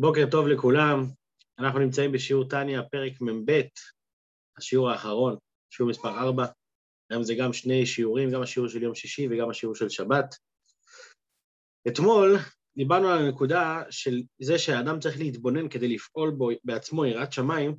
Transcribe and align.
בוקר 0.00 0.26
טוב 0.30 0.46
לכולם, 0.46 1.04
אנחנו 1.58 1.78
נמצאים 1.78 2.12
בשיעור 2.12 2.48
טניה, 2.48 2.82
פרק 2.82 3.20
מ"ב, 3.20 3.60
השיעור 4.56 4.90
האחרון, 4.90 5.36
שיעור 5.70 5.90
מספר 5.90 6.08
4. 6.08 6.46
היום 7.10 7.22
זה 7.22 7.34
גם 7.34 7.52
שני 7.52 7.86
שיעורים, 7.86 8.30
גם 8.30 8.42
השיעור 8.42 8.68
של 8.68 8.82
יום 8.82 8.94
שישי 8.94 9.28
וגם 9.30 9.50
השיעור 9.50 9.74
של 9.74 9.88
שבת. 9.88 10.36
אתמול 11.88 12.36
דיברנו 12.76 13.08
על 13.08 13.18
הנקודה 13.18 13.82
של 13.90 14.22
זה 14.42 14.58
שהאדם 14.58 15.00
צריך 15.00 15.18
להתבונן 15.18 15.68
כדי 15.68 15.88
לפעול 15.88 16.30
בו 16.30 16.50
בעצמו 16.64 17.06
יראת 17.06 17.32
שמיים, 17.32 17.76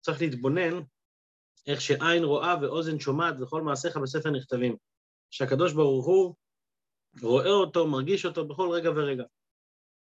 צריך 0.00 0.20
להתבונן 0.20 0.80
איך 1.66 1.80
שעין 1.80 2.24
רואה 2.24 2.54
ואוזן 2.62 3.00
שומעת 3.00 3.34
וכל 3.40 3.62
מעשיך 3.62 3.96
בספר 3.96 4.30
נכתבים. 4.30 4.76
שהקדוש 5.30 5.72
ברוך 5.72 6.06
הוא 6.06 6.34
רואה 7.22 7.50
אותו, 7.50 7.86
מרגיש 7.86 8.26
אותו 8.26 8.48
בכל 8.48 8.70
רגע 8.70 8.90
ורגע. 8.90 9.24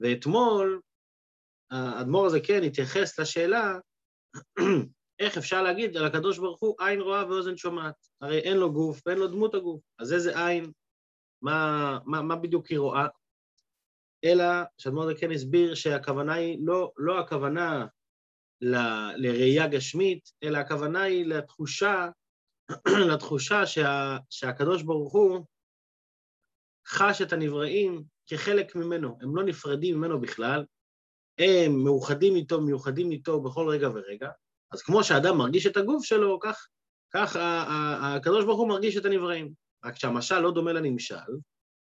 ואתמול 0.01 0.81
האדמו"ר 1.73 2.27
הזה 2.27 2.41
כן 2.41 2.63
התייחס 2.63 3.19
לשאלה 3.19 3.79
איך 5.23 5.39
אפשר 5.39 5.63
להגיד 5.63 5.97
על 5.97 6.07
הקדוש 6.07 6.39
ברוך 6.39 6.61
הוא 6.61 6.75
עין 6.81 7.01
רואה 7.01 7.27
ואוזן 7.27 7.57
שומעת. 7.57 7.95
הרי 8.21 8.39
אין 8.39 8.57
לו 8.57 8.73
גוף 8.73 9.01
ואין 9.07 9.19
לו 9.19 9.29
דמות 9.29 9.55
הגוף, 9.55 9.81
אז 9.99 10.13
איזה 10.13 10.47
עין, 10.47 10.73
מה, 11.43 11.99
מה, 12.05 12.23
מה 12.23 12.37
בדיוק 12.37 12.67
היא 12.67 12.79
רואה? 12.79 13.07
אלא 14.25 14.45
שאדמו"ר 14.79 15.05
הזה 15.05 15.15
כן 15.21 15.31
הסביר 15.31 15.75
שהכוונה 15.75 16.35
היא 16.35 16.59
לא, 16.61 16.93
לא 16.97 17.19
הכוונה 17.19 17.87
ל, 18.61 18.77
לראייה 19.17 19.69
גשמית, 19.69 20.31
אלא 20.43 20.59
הכוונה 20.59 21.03
היא 21.03 21.27
לתחושה, 21.27 22.09
לתחושה 23.13 23.67
שה, 23.67 24.17
שהקדוש 24.31 24.83
ברוך 24.83 25.13
הוא 25.13 25.47
חש 26.87 27.23
את 27.23 27.33
הנבראים 27.33 28.05
כחלק 28.27 28.77
ממנו, 28.77 29.19
הם 29.21 29.37
לא 29.37 29.45
נפרדים 29.45 29.97
ממנו 29.97 30.21
בכלל, 30.21 30.65
הם 31.39 31.85
מאוחדים 31.85 32.37
איתו, 32.37 32.61
מיוחדים 32.61 33.11
איתו 33.11 33.41
בכל 33.41 33.69
רגע 33.69 33.89
ורגע, 33.95 34.29
אז 34.73 34.83
כמו 34.83 35.05
שהאדם 35.05 35.39
מרגיש 35.39 35.67
את 35.67 35.77
הגוף 35.77 36.05
שלו, 36.05 36.39
כך, 36.43 36.67
כך 37.15 37.37
הקדוש 38.03 38.45
ברוך 38.45 38.59
הוא 38.59 38.69
מרגיש 38.69 38.97
את 38.97 39.05
הנבראים. 39.05 39.53
רק 39.85 39.97
שהמשל 39.97 40.39
לא 40.39 40.51
דומה 40.51 40.73
לנמשל, 40.73 41.15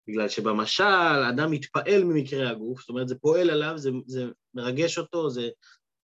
בגלל 0.09 0.29
שבמשל 0.29 0.85
האדם 0.85 1.51
מתפעל 1.51 2.05
ממקרה 2.05 2.51
הגוף, 2.51 2.81
זאת 2.81 2.89
אומרת, 2.89 3.09
זה 3.09 3.15
פועל 3.15 3.51
עליו, 3.51 3.79
זה, 3.79 3.91
זה 4.07 4.25
מרגש 4.55 4.99
אותו, 4.99 5.31
זה, 5.31 5.49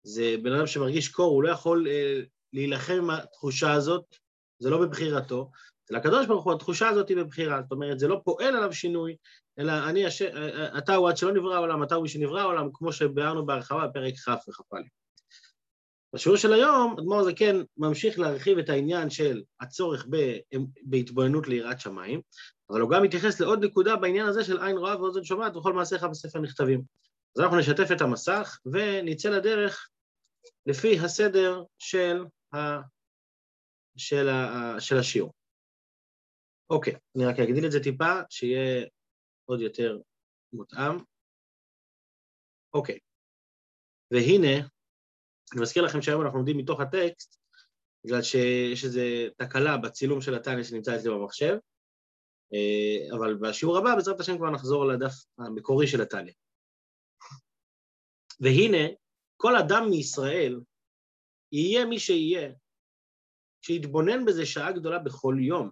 זה 0.03 0.37
בן 0.42 0.53
אדם 0.53 0.67
שמרגיש 0.67 1.09
קור, 1.09 1.34
הוא 1.34 1.42
לא 1.42 1.48
יכול 1.48 1.89
אה, 1.89 2.20
להילחם 2.53 2.95
עם 2.95 3.11
התחושה 3.11 3.73
הזאת, 3.73 4.05
זה 4.59 4.70
לא 4.70 4.81
בבחירתו. 4.81 5.51
אצל 5.84 5.97
הקדוש 5.97 6.27
ברוך 6.27 6.45
הוא 6.45 6.53
התחושה 6.53 6.89
הזאת 6.89 7.09
היא 7.09 7.17
בבחירה, 7.17 7.62
זאת 7.62 7.73
אומרת, 7.73 7.98
זה 7.98 8.09
לא 8.09 8.20
פועל 8.25 8.57
עליו 8.57 8.73
שינוי, 8.73 9.17
אלא 9.59 9.73
אני, 9.89 10.07
הש... 10.07 10.23
אתה 10.79 10.95
הוא 10.95 11.09
עד 11.09 11.17
שלא 11.17 11.33
נברא 11.33 11.55
העולם, 11.55 11.83
אתה 11.83 11.95
הוא 11.95 12.03
מי 12.03 12.09
שנברא 12.09 12.41
העולם, 12.41 12.69
כמו 12.73 12.93
שביארנו 12.93 13.47
בהרחבה 13.47 13.87
בפרק 13.87 14.15
כ' 14.15 14.29
וכ"א. 14.48 14.77
בשיעור 16.15 16.37
של 16.37 16.53
היום, 16.53 16.97
אדמו"ר 16.98 17.25
זה 17.25 17.33
כן 17.35 17.57
ממשיך 17.77 18.19
להרחיב 18.19 18.59
את 18.59 18.69
העניין 18.69 19.11
של 19.11 19.43
הצורך 19.61 20.07
ב... 20.11 20.17
בהתבוננות 20.83 21.48
ליראת 21.48 21.81
שמיים, 21.81 22.21
אבל 22.71 22.81
הוא 22.81 22.91
גם 22.91 23.03
מתייחס 23.03 23.41
לעוד 23.41 23.65
נקודה 23.65 23.97
בעניין 23.97 24.27
הזה 24.27 24.45
של 24.45 24.63
עין 24.63 24.77
רואה 24.77 25.01
ואוזן 25.01 25.25
שומעת 25.25 25.57
וכל 25.57 25.73
מעשיך 25.73 26.05
בספר 26.05 26.39
נכתבים. 26.39 26.83
אז 27.37 27.43
אנחנו 27.43 27.57
נשתף 27.59 27.89
את 27.93 28.01
המסך 28.01 28.59
ונצא 28.67 29.29
לדרך 29.29 29.89
לפי 30.67 30.98
הסדר 30.98 31.63
של, 31.79 32.25
ה... 32.55 32.59
של, 33.97 34.29
ה... 34.29 34.75
של 34.81 34.97
השיעור. 34.98 35.33
אוקיי, 36.70 36.95
אני 37.17 37.27
רק 37.27 37.39
אגדיל 37.39 37.67
את 37.67 37.73
זה 37.73 37.83
טיפה, 37.83 38.20
שיהיה 38.31 38.87
עוד 39.47 39.61
יותר 39.61 39.98
מותאם. 40.52 40.98
אוקיי, 42.75 42.98
והנה, 44.11 44.56
אני 45.52 45.61
מזכיר 45.62 45.83
לכם 45.83 46.02
שהיום 46.02 46.22
אנחנו 46.22 46.39
לומדים 46.39 46.58
מתוך 46.58 46.80
הטקסט, 46.80 47.41
בגלל 48.05 48.22
שיש 48.22 48.84
איזו 48.84 49.00
תקלה 49.36 49.77
בצילום 49.77 50.20
של 50.20 50.34
הטניה 50.34 50.64
שנמצא 50.64 50.96
אצלי 50.96 51.11
במחשב, 51.11 51.56
אה, 52.55 53.17
אבל 53.17 53.35
בשיעור 53.35 53.79
הבא, 53.79 53.95
בעזרת 53.95 54.20
השם 54.20 54.36
כבר 54.36 54.51
נחזור 54.51 54.86
לדף 54.86 55.12
המקורי 55.39 55.86
של 55.86 56.01
הטניה. 56.01 56.35
והנה, 58.40 58.95
כל 59.36 59.56
אדם 59.56 59.90
מישראל, 59.90 60.61
יהיה 61.52 61.85
מי 61.85 61.98
שיהיה, 61.98 62.52
שיתבונן 63.62 64.24
בזה 64.24 64.46
שעה 64.46 64.73
גדולה 64.73 64.98
בכל 64.98 65.36
יום, 65.40 65.70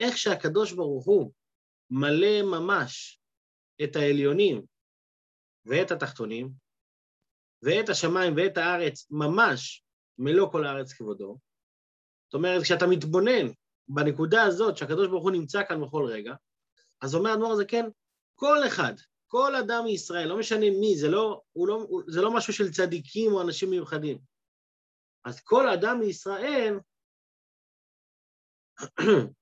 איך 0.00 0.18
שהקדוש 0.18 0.72
ברוך 0.72 1.06
הוא 1.06 1.32
מלא 1.90 2.42
ממש 2.42 3.20
את 3.84 3.96
העליונים 3.96 4.62
ואת 5.64 5.90
התחתונים, 5.90 6.50
ואת 7.62 7.88
השמיים 7.88 8.34
ואת 8.36 8.56
הארץ 8.56 9.06
ממש 9.10 9.84
מלוא 10.18 10.52
כל 10.52 10.66
הארץ 10.66 10.92
כבודו. 10.92 11.38
זאת 12.28 12.34
אומרת, 12.34 12.62
כשאתה 12.62 12.86
מתבונן 12.86 13.46
בנקודה 13.88 14.42
הזאת 14.42 14.76
שהקדוש 14.76 15.08
ברוך 15.08 15.22
הוא 15.22 15.30
נמצא 15.30 15.62
כאן 15.68 15.82
בכל 15.82 16.04
רגע, 16.10 16.34
אז 17.00 17.14
אומר 17.14 17.30
האדמו"ר 17.30 17.52
הזה, 17.52 17.64
כן, 17.64 17.84
כל 18.34 18.58
אחד, 18.66 18.92
כל 19.26 19.54
אדם 19.54 19.84
מישראל, 19.84 20.28
לא 20.28 20.38
משנה 20.38 20.70
מי, 20.80 20.96
זה 20.96 21.08
לא, 21.08 21.42
לא, 21.56 21.86
זה 22.08 22.20
לא 22.20 22.34
משהו 22.34 22.52
של 22.52 22.70
צדיקים 22.70 23.32
או 23.32 23.42
אנשים 23.42 23.70
מיוחדים. 23.70 24.18
אז 25.24 25.40
כל 25.40 25.68
אדם 25.68 25.98
מישראל 26.00 26.78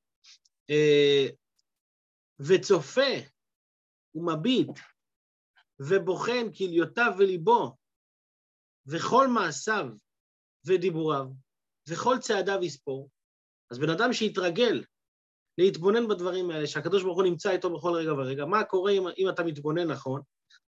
אה, 0.71 1.27
וצופה 2.41 3.13
ומביט 4.15 4.79
ובוחן 5.81 6.53
כליותיו 6.59 7.13
וליבו 7.19 7.77
וכל 8.87 9.29
מעשיו 9.29 9.87
ודיבוריו 10.67 11.27
וכל 11.89 12.17
צעדיו 12.21 12.59
יספור, 12.63 13.11
אז 13.71 13.79
בן 13.79 13.91
אדם 13.91 14.13
שיתרגל 14.13 14.85
להתבונן 15.59 16.09
בדברים 16.09 16.51
האלה, 16.51 16.67
שהקדוש 16.67 17.03
ברוך 17.03 17.17
הוא 17.17 17.25
נמצא 17.25 17.51
איתו 17.51 17.75
בכל 17.75 17.93
רגע 17.95 18.13
ורגע, 18.13 18.45
מה 18.45 18.65
קורה 18.65 18.93
אם, 18.93 19.03
אם 19.19 19.29
אתה 19.29 19.45
מתבונן 19.45 19.91
נכון? 19.91 20.21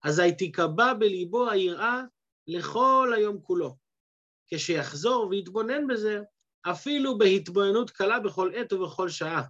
אזי 0.04 0.36
תיקבע 0.38 0.94
בליבו 0.94 1.50
היראה 1.50 2.02
לכל 2.46 3.12
היום 3.16 3.40
כולו. 3.40 3.76
כשיחזור 4.46 5.28
ויתבונן 5.30 5.86
בזה, 5.86 6.20
אפילו 6.70 7.18
בהתבוננות 7.18 7.90
קלה 7.90 8.20
בכל 8.20 8.50
עת 8.54 8.72
ובכל 8.72 9.08
שעה. 9.08 9.42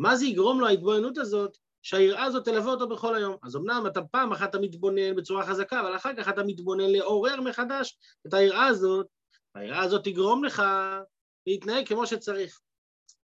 מה 0.00 0.16
זה 0.16 0.26
יגרום 0.26 0.60
לו 0.60 0.66
ההתבוננות 0.66 1.18
הזאת? 1.18 1.56
שהיראה 1.82 2.24
הזאת 2.24 2.44
תלווה 2.44 2.72
אותו 2.72 2.88
בכל 2.88 3.16
היום. 3.16 3.36
אז 3.42 3.56
אמנם 3.56 3.84
אתה 3.86 4.00
פעם 4.02 4.32
אחת 4.32 4.50
אתה 4.50 4.58
מתבונן 4.58 5.16
בצורה 5.16 5.46
חזקה, 5.46 5.80
אבל 5.80 5.96
אחר 5.96 6.10
כך 6.16 6.28
אתה 6.28 6.42
מתבונן 6.42 6.90
לעורר 6.90 7.40
מחדש 7.40 7.98
את 8.26 8.34
היראה 8.34 8.66
הזאת, 8.66 9.06
והיראה 9.54 9.82
הזאת 9.82 10.04
תגרום 10.04 10.44
לך 10.44 10.62
להתנהג 11.46 11.88
כמו 11.88 12.06
שצריך. 12.06 12.60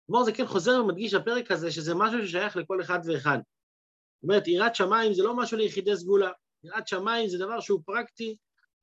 כלומר, 0.07 0.23
זה 0.23 0.31
כן 0.31 0.45
חוזר 0.45 0.81
ומדגיש 0.83 1.13
הפרק 1.13 1.51
הזה, 1.51 1.71
שזה 1.71 1.95
משהו 1.95 2.27
ששייך 2.27 2.57
לכל 2.57 2.81
אחד 2.81 2.99
ואחד. 3.05 3.37
זאת 3.37 4.23
אומרת, 4.23 4.47
יראת 4.47 4.75
שמיים 4.75 5.13
זה 5.13 5.23
לא 5.23 5.35
משהו 5.35 5.57
ליחידי 5.57 5.97
סגולה. 5.97 6.31
יראת 6.63 6.87
שמיים 6.87 7.29
זה 7.29 7.37
דבר 7.37 7.59
שהוא 7.59 7.81
פרקטי 7.85 8.35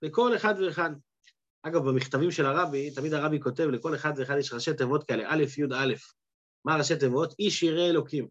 לכל 0.03 0.37
אחד 0.37 0.55
ואחד. 0.61 0.91
אגב, 1.63 1.89
במכתבים 1.89 2.31
של 2.31 2.47
הרבי, 2.47 2.91
תמיד 2.91 3.15
הרבי 3.15 3.41
כותב, 3.41 3.65
לכל 3.65 3.95
אחד 3.95 4.13
ואחד 4.17 4.37
יש 4.39 4.53
ראשי 4.53 4.75
תיבות 4.75 5.05
כאלה, 5.05 5.25
א', 5.27 5.43
י', 5.59 5.75
א'. 5.75 5.95
מה 6.67 6.77
ראשי 6.77 6.97
תיבות? 6.97 7.35
איש 7.39 7.63
ירא 7.63 7.87
אלוקים. 7.87 8.29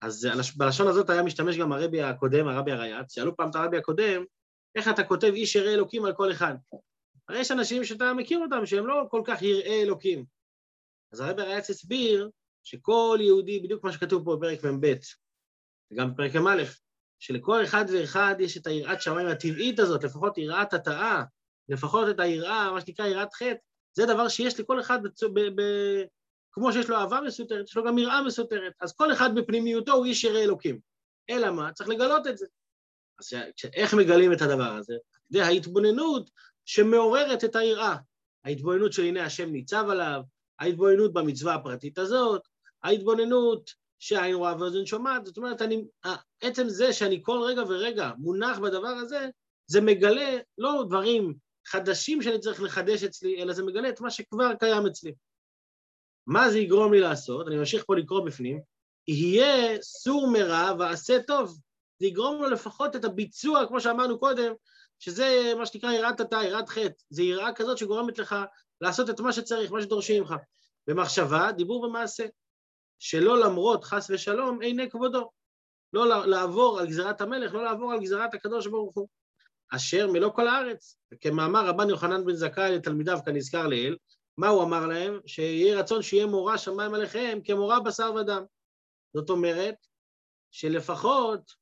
אז 0.00 0.28
בלשון 0.56 0.88
הזאת 0.88 1.10
היה 1.10 1.22
משתמש 1.22 1.56
גם 1.56 1.72
הרבי 1.72 2.02
הקודם, 2.02 2.48
הרבי 2.48 2.72
הרייץ, 2.72 3.14
שאלו 3.14 3.36
פעם 3.36 3.50
את 3.50 3.54
הרבי 3.54 3.78
הקודם, 3.78 4.24
איך 4.74 4.88
אתה 4.88 5.04
כותב 5.04 5.32
איש 5.34 5.54
ירא 5.54 5.70
אלוקים 5.70 6.04
על 6.04 6.12
כל 6.14 6.32
אחד? 6.32 6.54
הרי 7.28 7.38
יש 7.40 7.50
אנשים 7.50 7.84
שאתה 7.84 8.12
מכיר 8.14 8.38
אותם 8.38 8.66
שהם 8.66 8.86
לא 8.86 9.04
כל 9.10 9.22
כך 9.24 9.42
יראי 9.42 9.82
אלוקים. 9.82 10.24
אז 11.12 11.20
הרבי 11.20 11.42
הרייץ 11.42 11.70
הסביר 11.70 12.30
שכל 12.62 13.18
יהודי, 13.20 13.60
בדיוק 13.60 13.80
כמו 13.80 13.92
שכתוב 13.92 14.24
פה 14.24 14.36
בפרק 14.36 14.64
מ"ב, 14.64 14.94
וגם 15.92 16.14
בפרק 16.14 16.36
מ"א, 16.36 16.62
שלכל 17.18 17.64
אחד 17.64 17.84
ואחד 17.92 18.34
יש 18.38 18.56
את 18.56 18.66
היראת 18.66 19.02
שמיים 19.02 19.28
הטבעית 19.28 19.78
הזאת, 19.78 20.04
לפחות 20.04 20.38
יראת 20.38 20.74
התאה, 20.74 21.22
לפחות 21.68 22.08
את 22.10 22.20
היראה, 22.20 22.72
מה 22.72 22.80
שנקרא 22.80 23.06
יראת 23.06 23.34
חטא, 23.34 23.54
זה 23.92 24.06
דבר 24.06 24.28
שיש 24.28 24.60
לכל 24.60 24.80
אחד 24.80 25.02
בצ... 25.02 25.22
ב... 25.22 25.40
ב... 25.60 25.62
כמו 26.52 26.72
שיש 26.72 26.88
לו 26.90 26.96
אהבה 26.96 27.20
מסותרת, 27.20 27.68
יש 27.68 27.76
לו 27.76 27.84
גם 27.84 27.98
יראה 27.98 28.22
מסותרת. 28.22 28.72
אז 28.80 28.92
כל 28.96 29.12
אחד 29.12 29.34
בפנימיותו 29.34 29.92
הוא 29.92 30.04
איש 30.04 30.24
ירא 30.24 30.38
אלוקים. 30.38 30.78
אלא 31.30 31.50
מה? 31.50 31.72
צריך 31.72 31.88
לגלות 31.88 32.26
את 32.26 32.38
זה. 32.38 32.46
אז 33.18 33.30
איך 33.74 33.94
מגלים 33.94 34.32
את 34.32 34.42
הדבר 34.42 34.72
הזה? 34.72 34.94
זה 35.28 35.44
ההתבוננות 35.44 36.30
שמעוררת 36.64 37.44
את 37.44 37.56
היראה. 37.56 37.96
ההתבוננות 38.44 38.92
של 38.92 39.02
הנה 39.02 39.24
השם 39.24 39.52
ניצב 39.52 39.84
עליו, 39.90 40.22
ההתבוננות 40.58 41.12
במצווה 41.12 41.54
הפרטית 41.54 41.98
הזאת, 41.98 42.42
ההתבוננות 42.82 43.70
שהעין 43.98 44.34
רואה 44.34 44.56
ואוזן 44.58 44.86
שומעת, 44.86 45.26
זאת 45.26 45.36
אומרת, 45.36 45.62
אני, 45.62 45.84
עצם 46.40 46.68
זה 46.68 46.92
שאני 46.92 47.20
כל 47.22 47.40
רגע 47.46 47.62
ורגע 47.68 48.10
מונח 48.18 48.58
בדבר 48.58 48.88
הזה, 48.88 49.28
זה 49.66 49.80
מגלה 49.80 50.38
לא 50.58 50.84
דברים 50.88 51.34
חדשים 51.66 52.22
שאני 52.22 52.38
צריך 52.38 52.62
לחדש 52.62 53.04
אצלי, 53.04 53.42
אלא 53.42 53.52
זה 53.52 53.62
מגלה 53.62 53.88
את 53.88 54.00
מה 54.00 54.10
שכבר 54.10 54.54
קיים 54.54 54.86
אצלי. 54.86 55.14
מה 56.26 56.50
זה 56.50 56.58
יגרום 56.58 56.92
לי 56.92 57.00
לעשות? 57.00 57.48
אני 57.48 57.56
ממשיך 57.56 57.84
פה 57.86 57.96
לקרוא 57.96 58.26
בפנים. 58.26 58.60
יהיה 59.08 59.82
סור 59.82 60.30
מרע 60.32 60.72
ועשה 60.78 61.22
טוב. 61.26 61.58
זה 61.98 62.06
יגרום 62.06 62.42
לו 62.42 62.48
לפחות 62.48 62.96
את 62.96 63.04
הביצוע, 63.04 63.66
כמו 63.66 63.80
שאמרנו 63.80 64.18
קודם, 64.18 64.52
שזה 64.98 65.52
מה 65.58 65.66
שנקרא 65.66 65.92
יראת 65.92 66.20
התא, 66.20 66.34
יראת 66.34 66.68
חטא. 66.68 67.02
זה 67.10 67.22
יראה 67.22 67.52
כזאת 67.52 67.78
שגורמת 67.78 68.18
לך 68.18 68.36
לעשות 68.80 69.10
את 69.10 69.20
מה 69.20 69.32
שצריך, 69.32 69.72
מה 69.72 69.82
שדורשים 69.82 70.22
ממך. 70.22 70.34
במחשבה, 70.86 71.52
דיבור 71.52 71.82
ומעשה. 71.84 72.26
שלא 72.98 73.40
למרות, 73.40 73.84
חס 73.84 74.10
ושלום, 74.10 74.60
עיני 74.60 74.90
כבודו. 74.90 75.30
לא 75.92 76.26
לעבור 76.26 76.80
על 76.80 76.86
גזירת 76.86 77.20
המלך, 77.20 77.54
לא 77.54 77.64
לעבור 77.64 77.92
על 77.92 78.00
גזירת 78.00 78.34
הקדוש 78.34 78.66
ברוך 78.66 78.94
הוא. 78.94 79.08
אשר 79.70 80.06
מלוא 80.12 80.30
כל 80.30 80.48
הארץ. 80.48 80.96
וכמאמר 81.12 81.66
רבן 81.66 81.88
יוחנן 81.88 82.24
בן 82.24 82.34
זכאי 82.34 82.76
לתלמידיו 82.76 83.18
כנזכר 83.24 83.66
לעיל, 83.66 83.96
מה 84.38 84.48
הוא 84.48 84.62
אמר 84.62 84.86
להם? 84.86 85.20
שיהיה 85.26 85.80
רצון 85.80 86.02
שיהיה 86.02 86.26
מורא 86.26 86.56
שמיים 86.56 86.94
עליכם 86.94 87.38
כמורא 87.44 87.78
בשר 87.78 88.14
ודם. 88.14 88.44
זאת 89.14 89.30
אומרת, 89.30 89.74
שלפחות, 90.50 91.52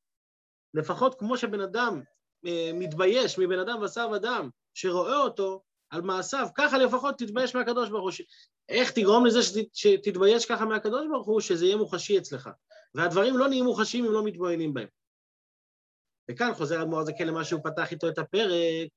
לפחות 0.74 1.18
כמו 1.18 1.36
שבן 1.38 1.60
אדם 1.60 2.02
אה, 2.46 2.70
מתבייש 2.74 3.38
מבן 3.38 3.58
אדם 3.58 3.80
בשר 3.84 4.08
ודם, 4.12 4.50
שרואה 4.74 5.16
אותו 5.16 5.62
על 5.90 6.02
מעשיו, 6.02 6.48
ככה 6.54 6.78
לפחות 6.78 7.18
תתבייש 7.18 7.54
מהקדוש 7.54 7.88
ברוך 7.88 8.04
הוא. 8.18 8.26
איך 8.68 8.90
תגרום 8.90 9.26
לזה 9.26 9.42
שת... 9.42 9.74
שתתבייש 9.74 10.46
ככה 10.46 10.64
מהקדוש 10.64 11.06
ברוך 11.10 11.26
הוא, 11.26 11.40
שזה 11.40 11.66
יהיה 11.66 11.76
מוחשי 11.76 12.18
אצלך. 12.18 12.50
והדברים 12.94 13.36
לא 13.36 13.48
נהיים 13.48 13.64
מוחשיים 13.64 14.04
אם 14.04 14.12
לא 14.12 14.24
מתבוננים 14.24 14.74
בהם. 14.74 14.88
וכאן 16.30 16.54
חוזר 16.54 16.82
אדמו"ר 16.82 17.00
הזקן 17.00 17.26
למה 17.26 17.44
שהוא 17.44 17.60
פתח 17.64 17.92
איתו 17.92 18.08
את 18.08 18.18
הפרק, 18.18 18.90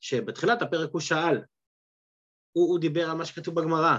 שבתחילת 0.00 0.62
הפרק 0.62 0.90
הוא 0.92 1.00
שאל, 1.00 1.36
הוא, 2.52 2.68
הוא 2.68 2.78
דיבר 2.78 3.10
על 3.10 3.16
מה 3.16 3.24
שכתוב 3.24 3.60
בגמרא, 3.60 3.98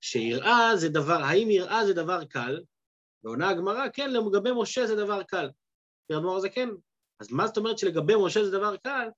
שיראה 0.00 0.76
זה 0.76 0.88
דבר, 0.88 1.22
האם 1.22 1.50
יראה 1.50 1.86
זה 1.86 1.94
דבר 1.94 2.24
קל? 2.24 2.60
ועונה 3.24 3.48
הגמרא, 3.48 3.88
כן, 3.92 4.10
לגבי 4.12 4.50
משה 4.56 4.86
זה 4.86 4.96
דבר 4.96 5.22
קל. 5.22 5.50
אדמו"ר 6.12 6.36
הזקן, 6.36 6.68
אז 7.20 7.32
מה 7.32 7.46
זאת 7.46 7.56
אומרת 7.56 7.78
שלגבי 7.78 8.14
משה 8.24 8.44
זה 8.44 8.50
דבר 8.50 8.76
קל? 8.76 9.08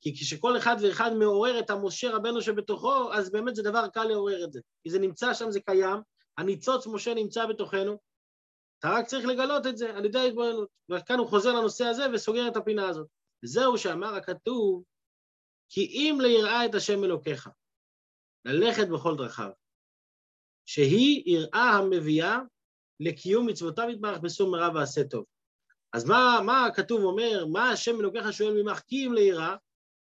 כי 0.00 0.14
כשכל 0.14 0.56
אחד 0.56 0.76
ואחד 0.82 1.12
מעורר 1.12 1.58
את 1.58 1.70
המשה 1.70 2.10
רבנו 2.16 2.42
שבתוכו, 2.42 3.12
אז 3.12 3.30
באמת 3.30 3.56
זה 3.56 3.62
דבר 3.62 3.88
קל 3.88 4.04
לעורר 4.04 4.44
את 4.44 4.52
זה. 4.52 4.60
כי 4.82 4.90
זה 4.90 4.98
נמצא 4.98 5.34
שם, 5.34 5.50
זה 5.50 5.60
קיים, 5.60 6.00
הניצוץ 6.38 6.86
משה 6.86 7.14
נמצא 7.14 7.46
בתוכנו, 7.46 7.98
אתה 8.78 8.90
רק 8.90 9.06
צריך 9.06 9.26
לגלות 9.26 9.66
את 9.66 9.76
זה 9.76 9.96
על 9.96 10.04
ידי 10.04 10.18
ההתבוננות. 10.18 10.68
וכאן 10.90 11.18
הוא 11.18 11.28
חוזר 11.28 11.52
לנושא 11.52 11.84
הזה 11.84 12.06
וסוגר 12.12 12.48
את 12.48 12.56
הפינה 12.56 12.88
הזאת. 12.88 13.06
וזהו 13.44 13.78
שאמר 13.78 14.14
הכתוב, 14.14 14.82
כי 15.68 15.80
אם 15.80 16.18
ליראה 16.20 16.66
את 16.66 16.74
השם 16.74 17.04
אלוקיך, 17.04 17.48
ללכת 18.46 18.88
בכל 18.88 19.16
דרכיו, 19.16 19.50
שהיא 20.66 21.22
יראה 21.26 21.70
המביאה 21.70 22.38
לקיום 23.00 23.46
מצוותיו 23.46 23.90
יתברך 23.90 24.18
בסור 24.18 24.50
מרע 24.50 24.68
ועשה 24.74 25.04
טוב. 25.04 25.24
אז 25.92 26.04
מה, 26.04 26.40
מה 26.46 26.66
הכתוב 26.66 27.04
אומר, 27.04 27.46
מה 27.46 27.70
השם 27.70 28.00
אלוקיך 28.00 28.32
שואל 28.32 28.62
ממך 28.62 28.80
כי 28.86 29.06
אם 29.06 29.12
ליראה, 29.12 29.56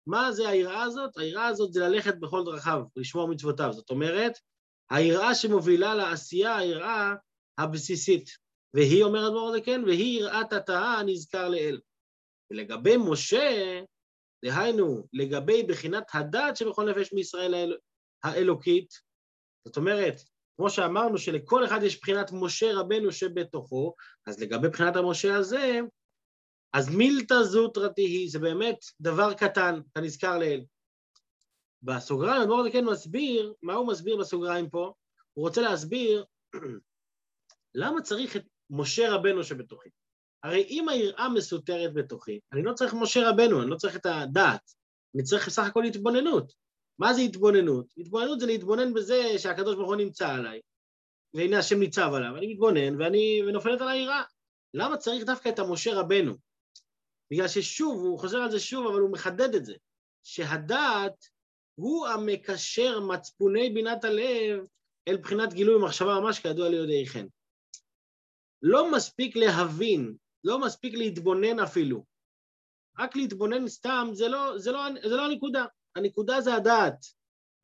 מה 0.06 0.32
זה 0.32 0.48
היראה 0.48 0.82
הזאת? 0.82 1.18
היראה 1.18 1.46
הזאת 1.46 1.72
זה 1.72 1.80
ללכת 1.80 2.14
בכל 2.20 2.44
דרכיו, 2.44 2.82
לשמור 2.96 3.28
מצוותיו. 3.28 3.72
זאת 3.72 3.90
אומרת, 3.90 4.32
היראה 4.90 5.34
שמובילה 5.34 5.94
לעשייה, 5.94 6.56
היראה 6.56 7.14
הבסיסית. 7.58 8.30
והיא, 8.74 9.04
אומר 9.04 9.26
אדמו"ר 9.26 9.60
כן, 9.64 9.84
והיא 9.84 10.20
יראת 10.20 10.52
התאה 10.52 10.98
הנזכר 10.98 11.48
לאל. 11.48 11.80
ולגבי 12.50 12.96
משה, 12.96 13.80
דהיינו, 14.44 15.06
לגבי 15.12 15.62
בחינת 15.62 16.04
הדת 16.14 16.56
שבכל 16.56 16.90
נפש 16.90 17.12
מישראל. 17.12 17.76
האלוקית, 18.24 18.94
זאת 19.64 19.76
אומרת, 19.76 20.14
כמו 20.56 20.70
שאמרנו 20.70 21.18
שלכל 21.18 21.64
אחד 21.64 21.82
יש 21.82 22.00
בחינת 22.00 22.30
משה 22.32 22.66
רבנו 22.74 23.12
שבתוכו, 23.12 23.94
אז 24.26 24.40
לגבי 24.40 24.68
בחינת 24.68 24.96
המשה 24.96 25.36
הזה, 25.36 25.80
אז 26.72 26.88
מילתא 26.88 27.42
זוטרא 27.42 27.88
תהי, 27.88 28.28
זה 28.28 28.38
באמת 28.38 28.76
דבר 29.00 29.34
קטן, 29.34 29.80
אתה 29.92 30.00
נזכר 30.00 30.38
לאל. 30.38 30.60
בסוגריים, 31.82 32.42
אדמו"ר 32.42 32.70
כן 32.72 32.84
מסביר, 32.84 33.54
מה 33.62 33.74
הוא 33.74 33.88
מסביר 33.88 34.16
בסוגריים 34.16 34.70
פה? 34.70 34.92
הוא 35.34 35.46
רוצה 35.46 35.60
להסביר 35.60 36.24
למה 37.80 38.02
צריך 38.02 38.36
את 38.36 38.44
משה 38.70 39.14
רבנו 39.14 39.44
שבתוכי. 39.44 39.88
הרי 40.42 40.62
אם 40.62 40.88
היראה 40.88 41.28
מסותרת 41.28 41.94
בתוכי, 41.94 42.40
אני 42.52 42.62
לא 42.62 42.72
צריך 42.72 42.94
משה 42.94 43.30
רבנו, 43.30 43.62
אני 43.62 43.70
לא 43.70 43.76
צריך 43.76 43.96
את 43.96 44.06
הדעת, 44.06 44.70
אני 45.14 45.22
צריך 45.22 45.46
בסך 45.46 45.66
הכל 45.66 45.84
התבוננות. 45.84 46.52
מה 47.00 47.14
זה 47.14 47.20
התבוננות? 47.20 47.86
התבוננות 47.98 48.40
זה 48.40 48.46
להתבונן 48.46 48.94
בזה 48.94 49.38
שהקדוש 49.38 49.76
ברוך 49.76 49.88
הוא 49.88 49.96
נמצא 49.96 50.28
עליי, 50.28 50.60
והנה 51.34 51.58
השם 51.58 51.78
ניצב 51.78 52.10
עליו, 52.14 52.36
אני 52.36 52.52
מתבונן 52.52 53.00
ואני 53.00 53.42
ונופלת 53.48 53.80
על 53.80 53.88
היראה. 53.88 54.22
למה 54.74 54.96
צריך 54.96 55.24
דווקא 55.24 55.48
את 55.48 55.58
המשה 55.58 55.94
רבנו? 55.94 56.34
בגלל 57.30 57.48
ששוב, 57.48 58.00
הוא 58.00 58.18
חוזר 58.18 58.38
על 58.38 58.50
זה 58.50 58.60
שוב, 58.60 58.86
אבל 58.86 59.00
הוא 59.00 59.12
מחדד 59.12 59.54
את 59.54 59.64
זה, 59.64 59.74
שהדעת 60.22 61.24
הוא 61.74 62.06
המקשר 62.06 63.00
מצפוני 63.00 63.70
בינת 63.70 64.04
הלב 64.04 64.66
אל 65.08 65.16
בחינת 65.16 65.52
גילוי 65.52 65.84
מחשבה 65.84 66.20
ממש 66.20 66.38
כידוע 66.38 66.68
ליודעי 66.68 67.06
חן. 67.06 67.26
לא 68.62 68.92
מספיק 68.92 69.36
להבין, 69.36 70.14
לא 70.44 70.60
מספיק 70.60 70.94
להתבונן 70.94 71.60
אפילו. 71.60 72.04
רק 72.98 73.16
להתבונן 73.16 73.68
סתם, 73.68 74.08
זה 74.12 74.28
לא, 74.28 74.58
זה 74.58 74.72
לא, 74.72 74.80
זה 75.08 75.16
לא 75.16 75.24
הנקודה. 75.24 75.64
הנקודה 75.96 76.40
זה 76.40 76.54
הדעת. 76.54 77.06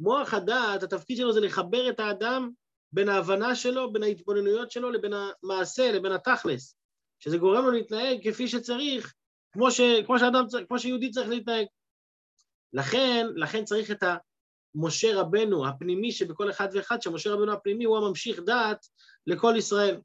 מוח 0.00 0.34
הדעת, 0.34 0.82
התפקיד 0.82 1.16
שלו 1.16 1.32
זה 1.32 1.40
לחבר 1.40 1.88
את 1.90 2.00
האדם 2.00 2.50
בין 2.92 3.08
ההבנה 3.08 3.54
שלו, 3.54 3.92
בין 3.92 4.02
ההתבוננויות 4.02 4.70
שלו, 4.70 4.90
לבין 4.90 5.12
המעשה, 5.12 5.92
לבין 5.92 6.12
התכלס. 6.12 6.76
שזה 7.18 7.38
גורם 7.38 7.64
לו 7.64 7.70
להתנהג 7.70 8.28
כפי 8.30 8.48
שצריך, 8.48 9.14
כמו, 9.52 9.70
ש, 9.70 9.80
כמו, 10.06 10.18
שאדם, 10.18 10.44
כמו 10.68 10.78
שיהודי 10.78 11.10
צריך 11.10 11.28
להתנהג. 11.28 11.66
לכן, 12.72 13.26
לכן 13.34 13.64
צריך 13.64 13.90
את 13.90 14.04
המשה 14.74 15.20
רבנו 15.20 15.68
הפנימי 15.68 16.12
שבכל 16.12 16.50
אחד 16.50 16.68
ואחד, 16.72 17.02
שמשה 17.02 17.32
רבנו 17.32 17.52
הפנימי 17.52 17.84
הוא 17.84 17.96
הממשיך 17.96 18.40
דעת 18.40 18.86
לכל 19.26 19.54
ישראל. 19.58 20.00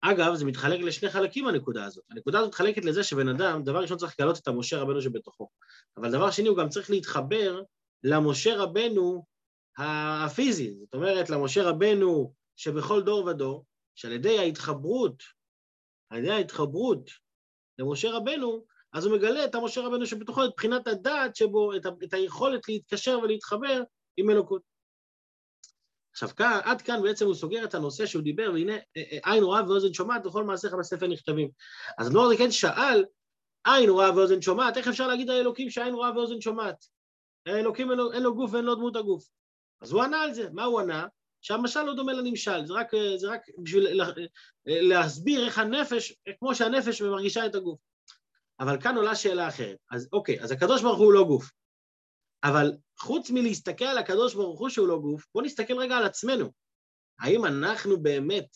אגב, 0.00 0.34
זה 0.34 0.44
מתחלק 0.44 0.80
לשני 0.80 1.10
חלקים 1.10 1.46
הנקודה 1.48 1.84
הזאת. 1.84 2.04
הנקודה 2.10 2.38
הזאת 2.38 2.48
מתחלקת 2.48 2.84
לזה 2.84 3.02
שבן 3.02 3.28
אדם, 3.28 3.62
דבר 3.62 3.82
ראשון 3.82 3.98
צריך 3.98 4.14
לגלות 4.18 4.38
את 4.38 4.48
המשה 4.48 4.78
רבנו 4.78 5.02
שבתוכו. 5.02 5.48
אבל 5.96 6.12
דבר 6.12 6.30
שני, 6.30 6.48
הוא 6.48 6.56
גם 6.56 6.68
צריך 6.68 6.90
להתחבר 6.90 7.62
למשה 8.04 8.56
רבנו 8.56 9.24
הפיזי. 9.78 10.74
זאת 10.74 10.94
אומרת, 10.94 11.30
למשה 11.30 11.62
רבנו 11.62 12.32
שבכל 12.56 13.02
דור 13.02 13.24
ודור, 13.24 13.64
שעל 13.94 14.12
ידי 14.12 14.38
ההתחברות, 14.38 15.22
על 16.10 16.18
ידי 16.18 16.30
ההתחברות 16.30 17.10
למשה 17.78 18.10
רבנו, 18.10 18.64
אז 18.92 19.06
הוא 19.06 19.16
מגלה 19.16 19.44
את 19.44 19.54
המשה 19.54 19.80
רבנו 19.80 20.06
שבתוכו, 20.06 20.44
את 20.44 20.50
בחינת 20.56 20.86
הדעת 20.86 21.36
שבו, 21.36 21.76
את, 21.76 21.86
את 22.04 22.14
היכולת 22.14 22.68
להתקשר 22.68 23.18
ולהתחבר 23.22 23.82
עם 24.16 24.30
אלוקות. 24.30 24.62
עכשיו, 26.16 26.28
כאן, 26.36 26.58
עד 26.64 26.82
כאן 26.82 27.02
בעצם 27.02 27.26
הוא 27.26 27.34
סוגר 27.34 27.64
את 27.64 27.74
הנושא 27.74 28.06
שהוא 28.06 28.22
דיבר, 28.22 28.50
והנה 28.54 28.72
אה, 28.72 29.02
אה, 29.12 29.32
עין 29.32 29.42
רואה 29.42 29.62
ואוזן 29.68 29.94
שומעת 29.94 30.26
וכל 30.26 30.44
מעשיך 30.44 30.74
בספר 30.74 31.06
נכתבים. 31.06 31.48
אז 31.98 32.10
נור 32.10 32.36
כן 32.38 32.50
שאל, 32.50 33.04
עין 33.64 33.90
רואה 33.90 34.16
ואוזן 34.16 34.42
שומעת, 34.42 34.76
איך 34.76 34.88
אפשר 34.88 35.06
להגיד 35.06 35.30
על 35.30 35.36
אלוקים 35.36 35.70
שעין 35.70 35.94
רואה 35.94 36.16
ואוזן 36.16 36.40
שומעת? 36.40 36.84
האלוקים 37.46 37.90
אין 37.90 37.98
לו, 37.98 38.12
אין 38.12 38.22
לו 38.22 38.34
גוף 38.34 38.52
ואין 38.52 38.64
לו 38.64 38.74
דמות 38.74 38.96
הגוף. 38.96 39.24
אז 39.80 39.92
הוא 39.92 40.02
ענה 40.02 40.22
על 40.22 40.34
זה, 40.34 40.48
מה 40.52 40.64
הוא 40.64 40.80
ענה? 40.80 41.06
שהמשל 41.40 41.82
לא 41.82 41.94
דומה 41.94 42.12
לנמשל, 42.12 42.66
זה 42.66 42.74
רק, 42.74 42.94
אה, 42.94 43.18
זה 43.18 43.28
רק 43.28 43.40
בשביל 43.58 44.02
להסביר 44.66 45.46
איך 45.46 45.58
הנפש, 45.58 46.14
כמו 46.38 46.54
שהנפש 46.54 47.02
מרגישה 47.02 47.46
את 47.46 47.54
הגוף. 47.54 47.78
אבל 48.60 48.80
כאן 48.80 48.96
עולה 48.96 49.14
שאלה 49.14 49.48
אחרת. 49.48 49.76
אז 49.90 50.08
אוקיי, 50.12 50.40
אז 50.40 50.50
הקדוש 50.50 50.82
ברוך 50.82 50.98
הוא 50.98 51.12
לא 51.12 51.24
גוף. 51.24 51.50
אבל 52.48 52.72
חוץ 52.98 53.30
מלהסתכל 53.30 53.84
על 53.84 53.98
הקדוש 53.98 54.34
ברוך 54.34 54.60
הוא 54.60 54.68
שהוא 54.68 54.88
לא 54.88 54.98
גוף, 54.98 55.26
בואו 55.34 55.44
נסתכל 55.44 55.78
רגע 55.78 55.96
על 55.96 56.04
עצמנו. 56.04 56.50
האם 57.20 57.44
אנחנו 57.44 58.02
באמת 58.02 58.48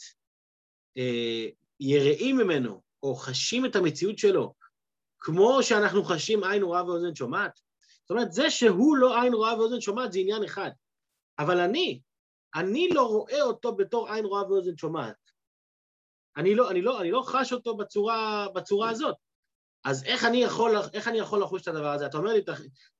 אה, 0.98 1.46
יראים 1.80 2.36
ממנו, 2.36 2.82
או 3.02 3.14
חשים 3.14 3.66
את 3.66 3.76
המציאות 3.76 4.18
שלו, 4.18 4.54
כמו 5.18 5.62
שאנחנו 5.62 6.04
חשים 6.04 6.44
עין 6.44 6.62
רואה 6.62 6.84
ואוזן 6.84 7.14
שומעת? 7.14 7.60
זאת 8.00 8.10
אומרת, 8.10 8.32
זה 8.32 8.50
שהוא 8.50 8.96
לא 8.96 9.22
עין 9.22 9.34
רואה 9.34 9.58
ואוזן 9.58 9.80
שומעת 9.80 10.12
זה 10.12 10.18
עניין 10.18 10.44
אחד. 10.44 10.70
אבל 11.38 11.58
אני, 11.60 12.00
אני 12.54 12.88
לא 12.88 13.02
רואה 13.02 13.42
אותו 13.42 13.76
בתור 13.76 14.08
עין 14.12 14.24
רואה 14.24 14.42
ואוזן 14.48 14.76
שומעת. 14.76 15.16
אני 16.36 16.54
לא, 16.54 16.70
אני 16.70 16.82
לא, 16.82 17.00
אני 17.00 17.10
לא 17.10 17.22
חש 17.26 17.52
אותו 17.52 17.76
בצורה, 17.76 18.46
בצורה 18.54 18.90
הזאת. 18.90 19.16
אז 19.84 20.04
איך 20.04 20.24
אני, 20.24 20.42
יכול, 20.42 20.76
איך 20.92 21.08
אני 21.08 21.18
יכול 21.18 21.42
לחוש 21.42 21.62
את 21.62 21.68
הדבר 21.68 21.92
הזה? 21.92 22.06
אתה 22.06 22.18
אומר 22.18 22.32
לי, 22.32 22.40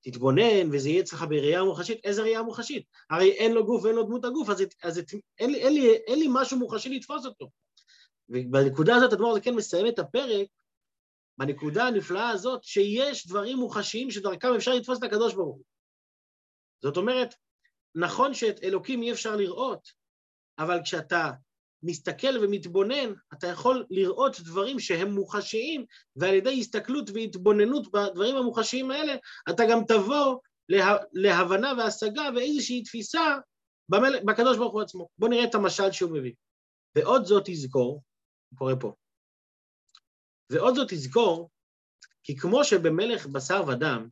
תתבונן 0.01 0.69
וזה 0.73 0.89
יהיה 0.89 1.01
אצלך 1.01 1.23
בראייה 1.29 1.65
מוחשית, 1.65 2.01
איזה 2.05 2.23
ראייה 2.23 2.43
מוחשית? 2.43 2.87
הרי 3.11 3.31
אין 3.31 3.53
לו 3.53 3.67
גוף 3.67 3.85
ואין 3.85 3.97
לו 3.97 4.03
דמות 4.03 4.25
הגוף, 4.25 4.51
אז, 4.51 4.65
אז 4.83 5.03
אין, 5.39 5.51
לי, 5.51 5.59
אין, 5.59 5.75
לי, 5.75 5.95
אין 5.95 6.19
לי 6.19 6.27
משהו 6.31 6.59
מוחשי 6.59 6.89
לתפוס 6.89 7.27
אותו. 7.27 7.51
ובנקודה 8.29 8.97
הזאת 8.97 9.13
אדמו"ר 9.13 9.35
זה 9.35 9.41
כן 9.41 9.55
מסיים 9.55 9.87
את 9.87 9.99
הפרק, 9.99 10.49
בנקודה 11.39 11.85
הנפלאה 11.85 12.29
הזאת, 12.31 12.65
שיש 12.65 13.27
דברים 13.27 13.59
מוחשיים 13.59 14.11
שדרכם 14.11 14.49
אפשר 14.57 14.75
לתפוס 14.75 14.99
את 14.99 15.03
הקדוש 15.03 15.35
ברוך 15.35 15.57
הוא. 15.57 15.65
זאת 16.83 16.97
אומרת, 16.97 17.35
נכון 17.95 18.35
שאת 18.35 18.63
אלוקים 18.63 19.03
אי 19.03 19.13
אפשר 19.13 19.37
לראות, 19.37 19.89
אבל 20.59 20.81
כשאתה 20.85 21.31
מסתכל 21.83 22.39
ומתבונן, 22.43 23.13
אתה 23.33 23.47
יכול 23.47 23.87
לראות 23.91 24.41
דברים 24.41 24.81
שהם 24.81 25.11
מוחשיים, 25.11 25.85
ועל 26.17 26.35
ידי 26.35 26.59
הסתכלות 26.61 27.11
והתבוננות 27.15 27.93
בדברים 27.93 28.37
המוחשיים 28.37 28.91
האלה, 28.91 29.15
אתה 29.51 29.63
גם 29.71 29.85
תבוא 29.89 30.39
לה, 30.69 30.97
להבנה 31.13 31.73
והשגה 31.79 32.29
ואיזושהי 32.35 32.83
תפיסה 32.83 33.37
במל... 33.89 34.21
בקדוש 34.27 34.57
ברוך 34.57 34.73
הוא 34.73 34.83
עצמו. 34.83 35.09
בואו 35.19 35.31
נראה 35.31 35.45
את 35.45 35.55
המשל 35.55 35.93
שהוא 35.93 36.11
מביא. 36.11 36.33
ועוד 36.97 37.25
זאת 37.25 37.43
תזכור, 37.47 38.03
קורא 38.59 38.75
פה, 38.81 38.93
ועוד 40.51 40.75
זאת 40.75 40.89
תזכור, 40.91 41.51
כי 42.23 42.37
כמו 42.37 42.65
שבמלך 42.65 43.27
בשר 43.27 43.63
ודם, 43.69 44.09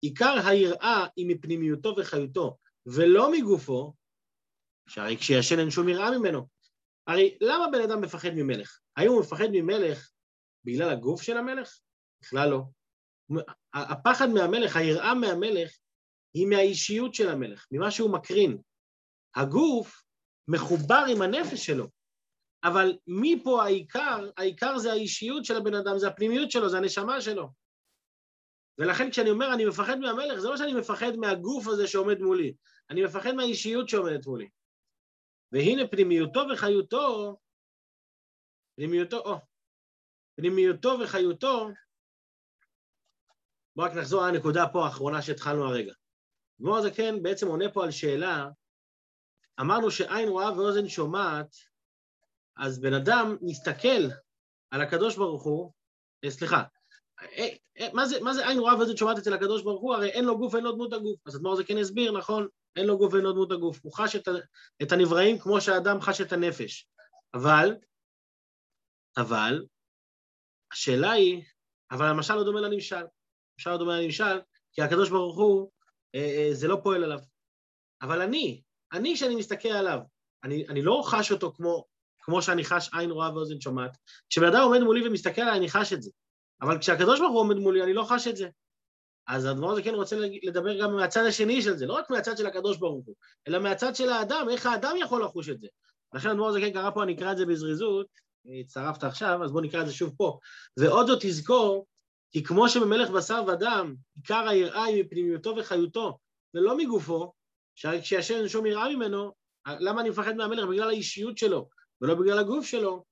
עיקר 0.00 0.34
היראה 0.46 1.06
היא 1.16 1.26
מפנימיותו 1.28 1.94
וחיותו, 1.98 2.56
ולא 2.86 3.32
מגופו, 3.32 3.92
שהרי 4.88 5.16
כשישן 5.16 5.58
אין 5.58 5.70
שום 5.70 5.88
יראה 5.88 6.18
ממנו. 6.18 6.46
הרי 7.06 7.38
למה 7.40 7.66
בן 7.72 7.80
אדם 7.80 8.00
מפחד 8.00 8.30
ממלך? 8.34 8.78
האם 8.96 9.08
הוא 9.08 9.20
מפחד 9.20 9.48
ממלך 9.52 10.10
בגלל 10.64 10.90
הגוף 10.90 11.22
של 11.22 11.36
המלך? 11.36 11.78
בכלל 12.22 12.50
לא. 12.50 12.62
הפחד 13.74 14.28
מהמלך, 14.28 14.76
היראה 14.76 15.14
מהמלך, 15.14 15.70
היא 16.34 16.46
מהאישיות 16.46 17.14
של 17.14 17.28
המלך, 17.28 17.66
ממה 17.70 17.90
שהוא 17.90 18.12
מקרין. 18.12 18.58
הגוף 19.36 20.02
מחובר 20.48 21.04
עם 21.08 21.22
הנפש 21.22 21.66
שלו, 21.66 21.86
אבל 22.64 22.98
מפה 23.06 23.62
העיקר, 23.64 24.30
העיקר 24.36 24.78
זה 24.78 24.92
האישיות 24.92 25.44
של 25.44 25.56
הבן 25.56 25.74
אדם, 25.74 25.98
זה 25.98 26.08
הפנימיות 26.08 26.50
שלו, 26.50 26.68
זה 26.68 26.76
הנשמה 26.76 27.20
שלו. 27.20 27.48
ולכן 28.78 29.10
כשאני 29.10 29.30
אומר 29.30 29.54
אני 29.54 29.64
מפחד 29.64 29.98
מהמלך, 29.98 30.38
זה 30.38 30.48
לא 30.48 30.56
שאני 30.56 30.74
מפחד 30.74 31.16
מהגוף 31.16 31.66
הזה 31.66 31.86
שעומד 31.86 32.20
מולי, 32.20 32.54
אני 32.90 33.04
מפחד 33.04 33.32
מהאישיות 33.32 33.88
שעומדת 33.88 34.26
מולי. 34.26 34.48
והנה 35.52 35.86
פנימיותו 35.86 36.40
וחיותו, 36.52 37.36
פנימיותו, 38.76 39.18
או, 39.18 39.36
פנימיותו 40.36 40.96
וחיותו, 41.02 41.68
בואו 43.76 43.86
רק 43.86 43.92
נחזור 43.92 44.26
לנקודה 44.26 44.64
פה 44.72 44.84
האחרונה 44.84 45.22
שהתחלנו 45.22 45.64
הרגע. 45.64 45.92
גמור 46.60 46.76
הזקן 46.76 46.94
כן 46.94 47.22
בעצם 47.22 47.46
עונה 47.46 47.72
פה 47.72 47.84
על 47.84 47.90
שאלה, 47.90 48.48
אמרנו 49.60 49.90
שעין 49.90 50.28
רואה 50.28 50.52
ואוזן 50.52 50.88
שומעת, 50.88 51.56
אז 52.56 52.80
בן 52.80 52.94
אדם 52.94 53.36
מסתכל 53.42 54.02
על 54.70 54.80
הקדוש 54.80 55.16
ברוך 55.16 55.42
הוא, 55.42 55.72
אה, 56.24 56.30
סליחה, 56.30 56.62
אה, 57.22 57.48
אה, 57.78 57.88
מה 57.92 58.06
זה, 58.06 58.20
מה 58.20 58.34
זה 58.34 58.48
עין 58.48 58.58
רואה 58.58 58.76
ואוזן 58.76 58.96
שומעת 58.96 59.18
אצל 59.18 59.34
הקדוש 59.34 59.62
ברוך 59.62 59.82
הוא? 59.82 59.94
הרי 59.94 60.08
אין 60.08 60.24
לו 60.24 60.38
גוף, 60.38 60.54
אין 60.54 60.64
לו 60.64 60.72
דמות 60.72 60.92
הגוף. 60.92 61.26
אז 61.26 61.36
אדמו"ר 61.36 61.56
זה 61.56 61.64
כן 61.64 61.78
הסביר, 61.78 62.12
נכון, 62.12 62.48
אין 62.76 62.86
לו 62.86 62.98
גוף 62.98 63.12
ואין 63.12 63.24
לו 63.24 63.32
דמות 63.32 63.52
הגוף. 63.52 63.80
הוא 63.82 63.92
חש 63.92 64.16
את, 64.16 64.28
את 64.82 64.92
הנבראים 64.92 65.38
כמו 65.38 65.60
שהאדם 65.60 66.00
חש 66.00 66.20
את 66.20 66.32
הנפש. 66.32 66.88
אבל, 67.34 67.76
אבל, 69.16 69.66
השאלה 70.72 71.10
היא, 71.10 71.42
אבל 71.90 72.06
המשל 72.06 72.34
לא 72.34 72.44
דומה 72.44 72.60
לנמשל. 72.60 73.04
המשל 73.54 73.70
לא 73.70 73.76
דומה 73.76 74.00
לנמשל, 74.00 74.40
כי 74.72 74.82
הקדוש 74.82 75.10
ברוך 75.10 75.36
הוא, 75.38 75.70
אה, 76.14 76.20
אה, 76.20 76.48
זה 76.52 76.68
לא 76.68 76.80
פועל 76.82 77.04
עליו. 77.04 77.18
אבל 78.02 78.22
אני, 78.22 78.62
אני 78.92 79.14
כשאני 79.14 79.36
מסתכל 79.36 79.68
עליו, 79.68 80.00
אני, 80.44 80.68
אני 80.68 80.82
לא 80.82 81.02
חש 81.04 81.32
אותו 81.32 81.52
כמו, 81.52 81.84
כמו 82.22 82.42
שאני 82.42 82.64
חש 82.64 82.90
עין 82.94 83.10
רואה 83.10 83.34
ואוזן 83.34 83.60
שומעת. 83.60 83.96
כשבן 84.28 84.46
אדם 84.46 84.62
עומד 84.62 84.80
מולי 84.80 85.08
ומסתכל 85.08 85.40
עליי, 85.40 85.58
אני 85.58 85.68
חש 85.68 85.92
את 85.92 86.02
זה. 86.02 86.10
אבל 86.62 86.78
כשהקדוש 86.78 87.20
ברוך 87.20 87.32
הוא 87.32 87.40
עומד 87.40 87.56
מולי, 87.56 87.82
אני 87.82 87.94
לא 87.94 88.04
חש 88.08 88.28
את 88.28 88.36
זה. 88.36 88.48
אז 89.30 89.44
האדמו"ר 89.44 89.72
הזה 89.72 89.82
כן 89.82 89.94
רוצה 89.94 90.16
לדבר 90.42 90.80
גם 90.80 90.96
מהצד 90.96 91.24
השני 91.24 91.62
של 91.62 91.76
זה, 91.76 91.86
לא 91.86 91.92
רק 91.92 92.10
מהצד 92.10 92.36
של 92.36 92.46
הקדוש 92.46 92.76
ברוך 92.78 93.06
הוא, 93.06 93.14
אלא 93.48 93.58
מהצד 93.58 93.96
של 93.96 94.08
האדם, 94.08 94.46
איך 94.50 94.66
האדם 94.66 94.96
יכול 95.00 95.24
לחוש 95.24 95.48
את 95.48 95.60
זה. 95.60 95.68
לכן 96.14 96.28
האדמו"ר 96.28 96.48
הזה 96.48 96.60
כן 96.60 96.72
קרא 96.72 96.90
פה, 96.90 97.02
אני 97.02 97.14
אקרא 97.14 97.32
את 97.32 97.36
זה 97.36 97.46
בזריזות, 97.46 98.06
הצטרפת 98.60 99.04
עכשיו, 99.04 99.44
אז 99.44 99.52
בואו 99.52 99.64
נקרא 99.64 99.80
את 99.80 99.86
זה 99.86 99.92
שוב 99.92 100.14
פה. 100.16 100.38
ועוד 100.76 101.06
זאת 101.06 101.18
תזכור, 101.22 101.86
כי 102.32 102.44
כמו 102.44 102.68
שבמלך 102.68 103.10
בשר 103.10 103.42
ודם, 103.46 103.94
עיקר 104.16 104.48
היראה 104.48 104.84
היא 104.84 105.04
מפנימיותו 105.04 105.54
וחיותו, 105.56 106.18
ולא 106.54 106.76
מגופו, 106.76 107.32
שהרי 107.74 108.02
כשישן 108.02 108.34
אין 108.34 108.48
שום 108.48 108.66
יראה 108.66 108.96
ממנו, 108.96 109.32
למה 109.66 110.00
אני 110.00 110.10
מפחד 110.10 110.36
מהמלך? 110.36 110.64
בגלל 110.68 110.88
האישיות 110.88 111.38
שלו, 111.38 111.68
ולא 112.00 112.14
בגלל 112.14 112.38
הגוף 112.38 112.66
שלו. 112.66 113.04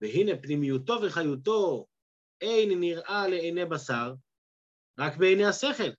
והנה 0.00 0.32
פנימיותו 0.42 0.98
וחיותו 1.02 1.86
אין 2.40 2.80
נראה 2.80 3.28
לעיני 3.28 3.64
בשר, 3.64 4.12
רק 4.98 5.16
בעיני 5.16 5.44
השכל, 5.44 5.90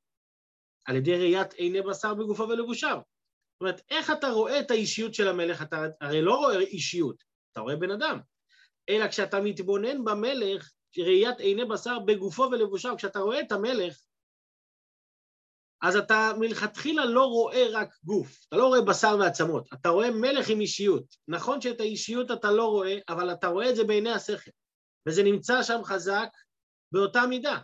על 0.85 0.95
ידי 0.95 1.15
ראיית 1.15 1.53
עיני 1.53 1.81
בשר 1.81 2.13
בגופו 2.13 2.43
ולבושיו. 2.43 2.97
זאת 2.97 3.61
אומרת, 3.61 3.81
איך 3.89 4.11
אתה 4.11 4.29
רואה 4.29 4.59
את 4.59 4.71
האישיות 4.71 5.13
של 5.13 5.27
המלך? 5.27 5.61
אתה 5.61 5.85
הרי 6.01 6.21
לא 6.21 6.35
רואה 6.35 6.59
אישיות, 6.59 7.23
אתה 7.51 7.61
רואה 7.61 7.75
בן 7.75 7.91
אדם. 7.91 8.19
אלא 8.89 9.07
כשאתה 9.07 9.39
מתבונן 9.39 10.05
במלך, 10.05 10.71
ראיית 10.97 11.39
עיני 11.39 11.65
בשר 11.65 11.99
בגופו 11.99 12.41
ולבושיו, 12.41 12.97
כשאתה 12.97 13.19
רואה 13.19 13.41
את 13.41 13.51
המלך, 13.51 13.97
אז 15.81 15.95
אתה 15.95 16.31
מלכתחילה 16.39 17.05
לא 17.05 17.25
רואה 17.25 17.67
רק 17.71 17.89
גוף, 18.03 18.45
אתה 18.47 18.57
לא 18.57 18.67
רואה 18.67 18.81
בשר 18.81 19.15
ועצמות, 19.19 19.67
אתה 19.73 19.89
רואה 19.89 20.11
מלך 20.11 20.49
עם 20.49 20.59
אישיות. 20.59 21.15
נכון 21.27 21.61
שאת 21.61 21.79
האישיות 21.79 22.31
אתה 22.31 22.51
לא 22.51 22.65
רואה, 22.65 22.97
אבל 23.09 23.33
אתה 23.33 23.47
רואה 23.47 23.69
את 23.69 23.75
זה 23.75 23.83
בעיני 23.83 24.11
השכל, 24.11 24.51
וזה 25.07 25.23
נמצא 25.23 25.63
שם 25.63 25.83
חזק 25.83 26.29
באותה 26.91 27.27
מידה. 27.27 27.57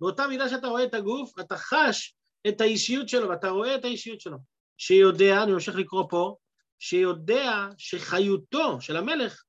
באותה 0.00 0.26
מידה 0.26 0.48
שאתה 0.48 0.66
רואה 0.66 0.84
את 0.84 0.94
הגוף, 0.94 1.40
אתה 1.40 1.56
חש 1.56 2.16
את 2.48 2.60
האישיות 2.60 3.08
שלו, 3.08 3.28
ואתה 3.28 3.48
רואה 3.48 3.74
את 3.74 3.84
האישיות 3.84 4.20
שלו. 4.20 4.36
שיודע, 4.78 5.42
אני 5.42 5.52
ממשיך 5.52 5.76
לקרוא 5.76 6.04
פה, 6.10 6.36
שיודע 6.78 7.68
שחיותו 7.78 8.80
של 8.80 8.96
המלך 8.96 9.44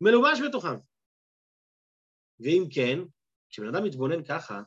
מלובש 0.00 0.38
בתוכם. 0.48 0.76
ואם 2.40 2.64
כן, 2.70 2.98
כשבן 3.50 3.68
אדם 3.68 3.84
מתבונן 3.84 4.24
ככה, 4.24 4.60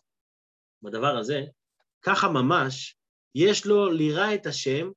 בדבר 0.82 1.18
הזה, 1.18 1.42
ככה 2.02 2.30
ממש, 2.30 2.96
יש 3.36 3.66
לו 3.66 3.92
לירא 3.92 4.34
את 4.34 4.46
השם 4.46 4.92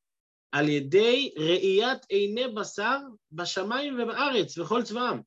על 0.52 0.68
ידי 0.68 1.34
ראיית 1.36 2.04
עיני 2.08 2.48
בשר 2.48 2.98
בשמיים 3.32 4.00
ובארץ, 4.00 4.58
וכל 4.58 4.82
צבאם. 4.82 5.20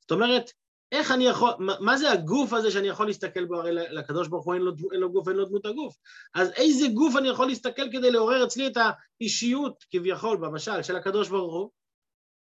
זאת 0.00 0.10
אומרת, 0.10 0.50
איך 0.92 1.12
אני 1.12 1.26
יכול, 1.26 1.50
מה, 1.58 1.96
זה 1.96 2.10
הגוף 2.10 2.52
הזה 2.52 2.70
שאני 2.70 2.88
יכול 2.88 3.06
להסתכל 3.06 3.44
בו? 3.44 3.56
הרי 3.56 3.72
לקדוש 3.72 4.28
ברוך 4.28 4.44
הוא 4.44 4.54
אין 4.54 4.62
לו, 4.62 4.72
אין 4.92 5.00
לו 5.00 5.12
גוף, 5.12 5.28
אין 5.28 5.36
לו 5.36 5.44
דמות 5.44 5.66
הגוף. 5.66 5.96
אז 6.34 6.50
איזה 6.56 6.88
גוף 6.88 7.16
אני 7.16 7.28
יכול 7.28 7.46
להסתכל 7.46 7.92
כדי 7.92 8.10
לעורר 8.10 8.44
אצלי 8.44 8.66
את 8.66 8.76
האישיות, 9.20 9.84
כביכול, 9.90 10.36
במשל, 10.36 10.82
של 10.82 10.96
הקדוש 10.96 11.28
ברוך 11.28 11.54
הוא? 11.54 11.70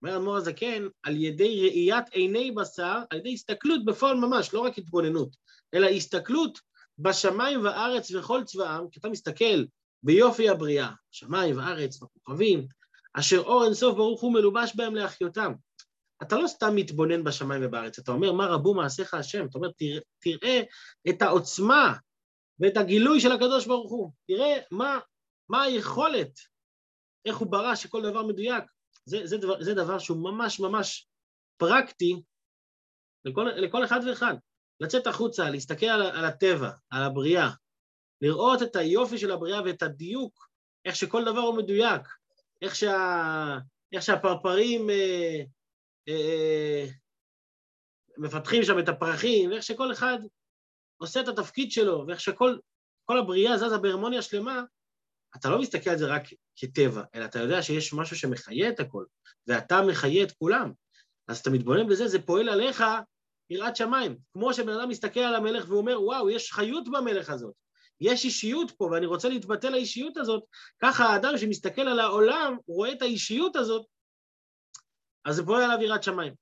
אומר 0.02 0.14
האדמו"ר 0.14 0.36
הזקן, 0.36 0.86
על 1.02 1.16
ידי 1.16 1.62
ראיית 1.62 2.08
עיני 2.08 2.50
בשר, 2.50 2.98
על 3.10 3.18
ידי 3.18 3.32
הסתכלות 3.32 3.84
בפועל 3.84 4.16
ממש, 4.16 4.54
לא 4.54 4.60
רק 4.60 4.78
התבוננות, 4.78 5.28
אלא 5.74 5.86
הסתכלות 5.86 6.58
בשמיים 6.98 7.64
וארץ 7.64 8.10
וכל 8.10 8.44
צבאם, 8.44 8.90
כי 8.90 9.00
אתה 9.00 9.08
מסתכל 9.08 9.64
ביופי 10.02 10.48
הבריאה, 10.48 10.90
שמיים 11.10 11.58
וארץ 11.58 12.02
וכוכבים, 12.02 12.66
אשר 13.12 13.38
אור 13.38 13.64
אינסוף 13.64 13.94
ברוך 13.96 14.20
הוא 14.20 14.32
מלובש 14.32 14.72
בהם 14.76 14.94
להחיותם. 14.94 15.52
אתה 16.22 16.36
לא 16.36 16.46
סתם 16.46 16.76
מתבונן 16.76 17.24
בשמיים 17.24 17.62
ובארץ, 17.64 17.98
אתה 17.98 18.12
אומר, 18.12 18.32
מה 18.32 18.46
רבו 18.46 18.74
מעשיך 18.74 19.14
השם? 19.14 19.46
אתה 19.46 19.58
אומר, 19.58 19.70
תראה, 19.76 19.98
תראה 20.18 20.62
את 21.08 21.22
העוצמה 21.22 21.94
ואת 22.60 22.76
הגילוי 22.76 23.20
של 23.20 23.32
הקדוש 23.32 23.66
ברוך 23.66 23.90
הוא. 23.90 24.10
תראה 24.26 24.58
מה, 24.70 24.98
מה 25.48 25.62
היכולת, 25.62 26.38
איך 27.24 27.36
הוא 27.36 27.48
ברא 27.50 27.74
שכל 27.74 28.02
דבר 28.02 28.26
מדויק. 28.26 28.64
זה, 29.04 29.26
זה, 29.26 29.36
דבר, 29.36 29.62
זה 29.62 29.74
דבר 29.74 29.98
שהוא 29.98 30.18
ממש 30.18 30.60
ממש 30.60 31.08
פרקטי 31.56 32.22
לכל, 33.24 33.44
לכל 33.56 33.84
אחד 33.84 34.00
ואחד. 34.08 34.34
לצאת 34.80 35.06
החוצה, 35.06 35.50
להסתכל 35.50 35.86
על, 35.86 36.02
על 36.02 36.24
הטבע, 36.24 36.70
על 36.90 37.02
הבריאה, 37.02 37.50
לראות 38.22 38.62
את 38.62 38.76
היופי 38.76 39.18
של 39.18 39.30
הבריאה 39.30 39.62
ואת 39.64 39.82
הדיוק, 39.82 40.48
איך 40.84 40.96
שכל 40.96 41.24
דבר 41.24 41.40
הוא 41.40 41.56
מדויק, 41.56 42.02
איך, 42.62 42.74
שה, 42.76 43.58
איך 43.92 44.02
שהפרפרים 44.02 44.90
אה, 44.90 45.42
אה, 46.08 46.86
מפתחים 48.18 48.62
שם 48.62 48.78
את 48.78 48.88
הפרחים, 48.88 49.50
ואיך 49.50 49.62
שכל 49.62 49.92
אחד 49.92 50.18
עושה 50.96 51.20
את 51.20 51.28
התפקיד 51.28 51.72
שלו, 51.72 52.04
ואיך 52.06 52.20
שכל 52.20 52.58
הבריאה 53.08 53.58
זזה 53.58 53.78
בהרמוניה 53.78 54.22
שלמה, 54.22 54.62
אתה 55.36 55.50
לא 55.50 55.60
מסתכל 55.60 55.90
על 55.90 55.98
זה 55.98 56.06
רק 56.06 56.22
כטבע, 56.56 57.02
אלא 57.14 57.24
אתה 57.24 57.38
יודע 57.38 57.62
שיש 57.62 57.92
משהו 57.92 58.16
שמחיה 58.16 58.68
את 58.68 58.80
הכל, 58.80 59.04
ואתה 59.46 59.82
מחיה 59.82 60.22
את 60.22 60.32
כולם. 60.32 60.72
אז 61.28 61.38
אתה 61.38 61.50
מתבונן 61.50 61.88
בזה, 61.88 62.08
זה 62.08 62.22
פועל 62.22 62.48
עליך 62.48 62.84
יראת 63.50 63.76
שמיים. 63.76 64.18
כמו 64.32 64.54
שבן 64.54 64.72
אדם 64.72 64.88
מסתכל 64.88 65.20
על 65.20 65.34
המלך 65.34 65.68
ואומר, 65.68 66.02
וואו, 66.02 66.30
יש 66.30 66.52
חיות 66.52 66.88
במלך 66.88 67.30
הזאת, 67.30 67.54
יש 68.00 68.24
אישיות 68.24 68.70
פה, 68.70 68.84
ואני 68.84 69.06
רוצה 69.06 69.28
להתבטא 69.28 69.66
לאישיות 69.66 70.16
הזאת, 70.16 70.42
ככה 70.82 71.04
האדם 71.04 71.38
שמסתכל 71.38 71.82
על 71.82 72.00
העולם, 72.00 72.56
רואה 72.66 72.92
את 72.92 73.02
האישיות 73.02 73.56
הזאת, 73.56 73.86
אז 75.26 75.36
זה 75.36 75.42
פועל 75.44 75.62
עליו 75.62 75.82
יראת 75.82 76.02
שמיים. 76.02 76.34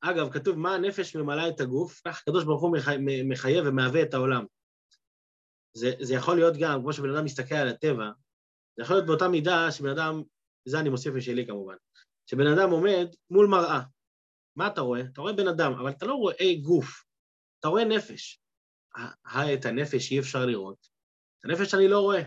אגב, 0.00 0.32
כתוב 0.32 0.58
מה 0.58 0.74
הנפש 0.74 1.16
ממלאה 1.16 1.48
את 1.48 1.60
הגוף, 1.60 2.00
כך 2.04 2.20
הקדוש 2.22 2.44
ברוך 2.44 2.62
הוא 2.62 2.76
מחייב 3.28 3.64
ומהווה 3.66 4.02
את 4.02 4.14
העולם. 4.14 4.44
זה, 5.72 5.90
זה 6.00 6.14
יכול 6.14 6.36
להיות 6.36 6.54
גם, 6.60 6.80
כמו 6.80 6.92
שבן 6.92 7.14
אדם 7.14 7.24
מסתכל 7.24 7.54
על 7.54 7.68
הטבע, 7.68 8.10
זה 8.76 8.82
יכול 8.82 8.96
להיות 8.96 9.06
באותה 9.06 9.28
מידה 9.28 9.72
שבן 9.72 9.88
אדם 9.88 10.22
זה 10.64 10.80
אני 10.80 10.88
מוסיף 10.88 11.14
משלי 11.14 11.46
כמובן, 11.46 11.74
שבן 12.26 12.46
אדם 12.46 12.70
עומד 12.70 13.06
מול 13.30 13.46
מראה, 13.46 13.80
מה 14.56 14.66
אתה 14.66 14.80
רואה? 14.80 15.00
אתה 15.00 15.20
רואה 15.20 15.32
בן 15.32 15.48
אדם, 15.48 15.72
אבל 15.72 15.90
אתה 15.90 16.06
לא 16.06 16.14
רואה 16.14 16.54
גוף, 16.62 17.04
אתה 17.58 17.68
רואה 17.68 17.84
נפש. 17.84 18.40
את 19.54 19.64
הנפש 19.64 20.12
אי 20.12 20.18
אפשר 20.20 20.46
לראות, 20.46 20.88
את 21.38 21.44
הנפש 21.44 21.74
אני 21.74 21.88
לא 21.88 22.00
רואה. 22.00 22.22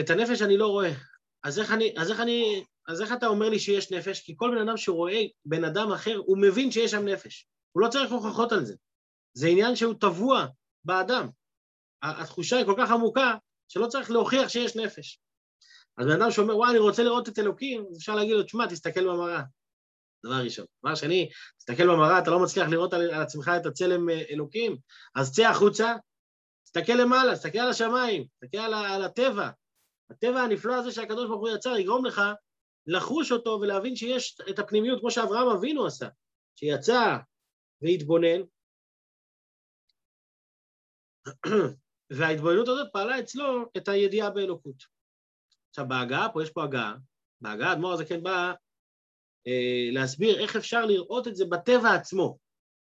את 0.00 0.10
הנפש 0.10 0.42
אני 0.42 0.56
לא 0.56 0.66
רואה. 0.66 0.90
אז 1.44 1.58
איך, 1.58 1.72
אני, 1.72 1.94
אז, 1.98 2.10
איך 2.10 2.20
אני, 2.20 2.64
אז 2.88 3.02
איך 3.02 3.12
אתה 3.12 3.26
אומר 3.26 3.48
לי 3.48 3.58
שיש 3.58 3.92
נפש? 3.92 4.20
כי 4.20 4.34
כל 4.36 4.50
בן 4.50 4.68
אדם 4.68 4.76
שרואה 4.76 5.22
בן 5.44 5.64
אדם 5.64 5.92
אחר, 5.92 6.16
הוא 6.16 6.38
מבין 6.38 6.70
שיש 6.70 6.90
שם 6.90 7.08
נפש. 7.08 7.46
הוא 7.72 7.82
לא 7.82 7.88
צריך 7.88 8.12
הוכחות 8.12 8.52
על 8.52 8.64
זה. 8.64 8.74
זה 9.32 9.48
עניין 9.48 9.76
שהוא 9.76 9.94
טבוע 10.00 10.46
באדם. 10.84 11.28
התחושה 12.02 12.56
היא 12.56 12.66
כל 12.66 12.74
כך 12.78 12.90
עמוקה, 12.90 13.34
שלא 13.68 13.86
צריך 13.86 14.10
להוכיח 14.10 14.48
שיש 14.48 14.76
נפש. 14.76 15.20
אז 15.98 16.06
בן 16.06 16.22
אדם 16.22 16.30
שאומר, 16.30 16.56
וואי, 16.56 16.70
אני 16.70 16.78
רוצה 16.78 17.02
לראות 17.02 17.28
את 17.28 17.38
אלוקים, 17.38 17.86
אז 17.90 17.98
אפשר 17.98 18.14
להגיד 18.14 18.32
לו, 18.32 18.42
תשמע, 18.42 18.66
תסתכל 18.66 19.04
במראה. 19.04 19.42
דבר 20.26 20.44
ראשון. 20.44 20.66
דבר 20.84 20.94
שני, 20.94 21.30
תסתכל 21.58 21.86
במראה, 21.86 22.18
אתה 22.18 22.30
לא 22.30 22.42
מצליח 22.42 22.68
לראות 22.68 22.92
על, 22.92 23.10
על 23.10 23.22
עצמך 23.22 23.50
את 23.60 23.66
הצלם 23.66 24.10
אה, 24.10 24.22
אלוקים, 24.30 24.76
אז 25.14 25.32
צא 25.32 25.46
החוצה, 25.46 25.94
תסתכל 26.64 26.92
למעלה, 26.92 27.34
תסתכל 27.34 27.58
על 27.58 27.70
השמיים, 27.70 28.24
תסתכל 28.24 28.58
על, 28.58 28.74
על 28.74 29.04
הטבע. 29.04 29.50
הטבע 30.10 30.40
הנפלא 30.40 30.74
הזה 30.74 30.92
שהקדוש 30.92 31.28
ברוך 31.28 31.40
הוא 31.40 31.48
יצר 31.48 31.76
יגרום 31.76 32.04
לך 32.04 32.22
לחוש 32.86 33.32
אותו 33.32 33.58
ולהבין 33.60 33.96
שיש 33.96 34.38
את 34.50 34.58
הפנימיות, 34.58 35.00
כמו 35.00 35.10
שאברהם 35.10 35.48
אבינו 35.48 35.86
עשה, 35.86 36.08
שיצא 36.56 37.16
והתבונן, 37.82 38.40
וההתבוננות 42.18 42.68
הזאת 42.68 42.88
פעלה 42.92 43.20
אצלו 43.20 43.64
את 43.76 43.88
הידיעה 43.88 44.30
באלוקות. 44.30 44.84
עכשיו, 45.70 45.88
בהגעה, 45.88 46.32
פה 46.32 46.42
יש 46.42 46.50
פה 46.50 46.64
הגעה, 46.64 46.94
בהגעה 47.40 47.72
אדמו"ר 47.72 47.92
הזה 47.92 48.04
כן 48.04 48.22
בא 48.22 48.52
אה, 49.46 49.88
להסביר 49.92 50.40
איך 50.40 50.56
אפשר 50.56 50.86
לראות 50.86 51.28
את 51.28 51.36
זה 51.36 51.44
בטבע 51.44 51.94
עצמו. 51.94 52.38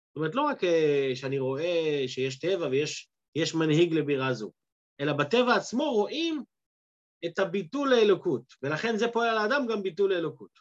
זאת 0.09 0.15
אומרת, 0.15 0.35
לא 0.35 0.41
רק 0.41 0.63
אה, 0.63 1.11
שאני 1.15 1.39
רואה 1.39 2.03
שיש 2.07 2.39
טבע 2.39 2.67
ויש 2.67 3.55
מנהיג 3.55 3.93
לבירה 3.93 4.33
זו, 4.33 4.51
אלא 4.99 5.13
בטבע 5.13 5.55
עצמו 5.55 5.83
רואים 5.83 6.43
את 7.27 7.39
הביטול 7.39 7.89
לאלוקות, 7.89 8.53
ולכן 8.61 8.97
זה 8.97 9.07
פועל 9.07 9.29
על 9.29 9.37
האדם 9.37 9.65
גם 9.69 9.83
ביטול 9.83 10.13
לאלוקות. 10.13 10.59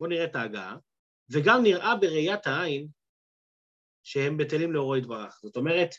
בואו 0.00 0.10
נראה 0.10 0.24
את 0.24 0.36
ההגעה, 0.36 0.76
וגם 1.30 1.62
נראה 1.62 1.96
בראיית 1.96 2.46
העין 2.46 2.88
שהם 4.02 4.36
בטלים 4.36 4.72
לאורו 4.72 4.96
יתברך. 4.96 5.40
זאת 5.42 5.56
אומרת, 5.56 5.90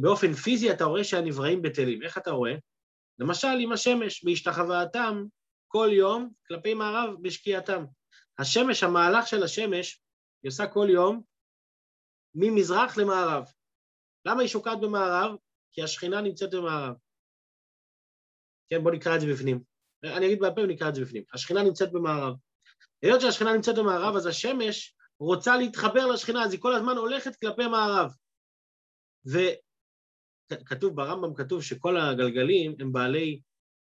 באופן 0.00 0.32
פיזי 0.32 0.72
אתה 0.72 0.84
רואה 0.84 1.04
שהנבראים 1.04 1.62
בטלים. 1.62 2.02
איך 2.02 2.18
אתה 2.18 2.30
רואה? 2.30 2.54
למשל 3.18 3.48
עם 3.60 3.72
השמש, 3.72 4.24
בהשתחוואתם 4.24 5.24
כל 5.68 5.88
יום 5.92 6.32
כלפי 6.46 6.74
מערב 6.74 7.14
בשקיעתם. 7.22 7.84
השמש, 8.38 8.82
המהלך 8.82 9.26
של 9.26 9.42
השמש, 9.42 10.02
היא 10.42 10.48
עושה 10.48 10.66
כל 10.66 10.86
יום 10.90 11.22
ממזרח 12.34 12.96
למערב. 12.96 13.44
למה 14.24 14.40
היא 14.40 14.48
שוקעת 14.48 14.80
במערב? 14.80 15.36
כי 15.72 15.82
השכינה 15.82 16.20
נמצאת 16.20 16.54
במערב. 16.54 16.94
כן, 18.74 18.82
בואו 18.82 18.94
נקרא 18.94 19.16
את 19.16 19.20
זה 19.20 19.26
בפנים. 19.26 19.60
אני 20.04 20.26
אגיד 20.26 20.40
בעל 20.40 20.54
פה 20.54 20.60
ונקרא 20.60 20.88
את 20.88 20.94
זה 20.94 21.00
בפנים. 21.00 21.22
השכינה 21.32 21.62
נמצאת 21.62 21.92
במערב. 21.92 22.34
היות 23.02 23.20
שהשכינה 23.20 23.52
נמצאת 23.52 23.74
במערב, 23.76 24.16
אז 24.16 24.26
השמש 24.26 24.94
רוצה 25.20 25.56
להתחבר 25.56 26.06
לשכינה, 26.06 26.44
אז 26.44 26.52
היא 26.52 26.60
כל 26.60 26.74
הזמן 26.74 26.96
הולכת 26.96 27.36
כלפי 27.36 27.66
מערב. 27.66 28.10
וכתוב, 29.26 30.96
ברמב"ם 30.96 31.34
כתוב 31.34 31.62
שכל 31.62 31.96
הגלגלים 31.96 32.74
הם 32.80 32.92
בעלי 32.92 33.40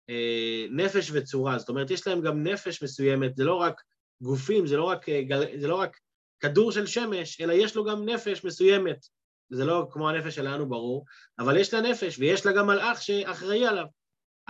אה, 0.09 0.65
נפש 0.71 1.11
וצורה, 1.13 1.59
זאת 1.59 1.69
אומרת, 1.69 1.91
יש 1.91 2.07
להם 2.07 2.21
גם 2.21 2.43
נפש 2.43 2.83
מסוימת, 2.83 3.35
זה 3.35 3.43
לא 3.43 3.55
רק 3.55 3.81
גופים, 4.21 4.67
זה 4.67 4.77
לא 4.77 4.83
רק, 4.83 5.09
אה, 5.09 5.21
זה 5.59 5.67
לא 5.67 5.75
רק 5.75 5.97
כדור 6.39 6.71
של 6.71 6.87
שמש, 6.87 7.41
אלא 7.41 7.53
יש 7.53 7.75
לו 7.75 7.85
גם 7.85 8.05
נפש 8.05 8.45
מסוימת. 8.45 9.05
זה 9.49 9.65
לא 9.65 9.87
כמו 9.91 10.09
הנפש 10.09 10.35
שלנו, 10.35 10.69
ברור, 10.69 11.05
אבל 11.39 11.57
יש 11.57 11.73
לה 11.73 11.81
נפש, 11.81 12.19
ויש 12.19 12.45
לה 12.45 12.51
גם 12.51 12.67
מלאך 12.67 13.01
שאחראי 13.01 13.67
עליו. 13.67 13.85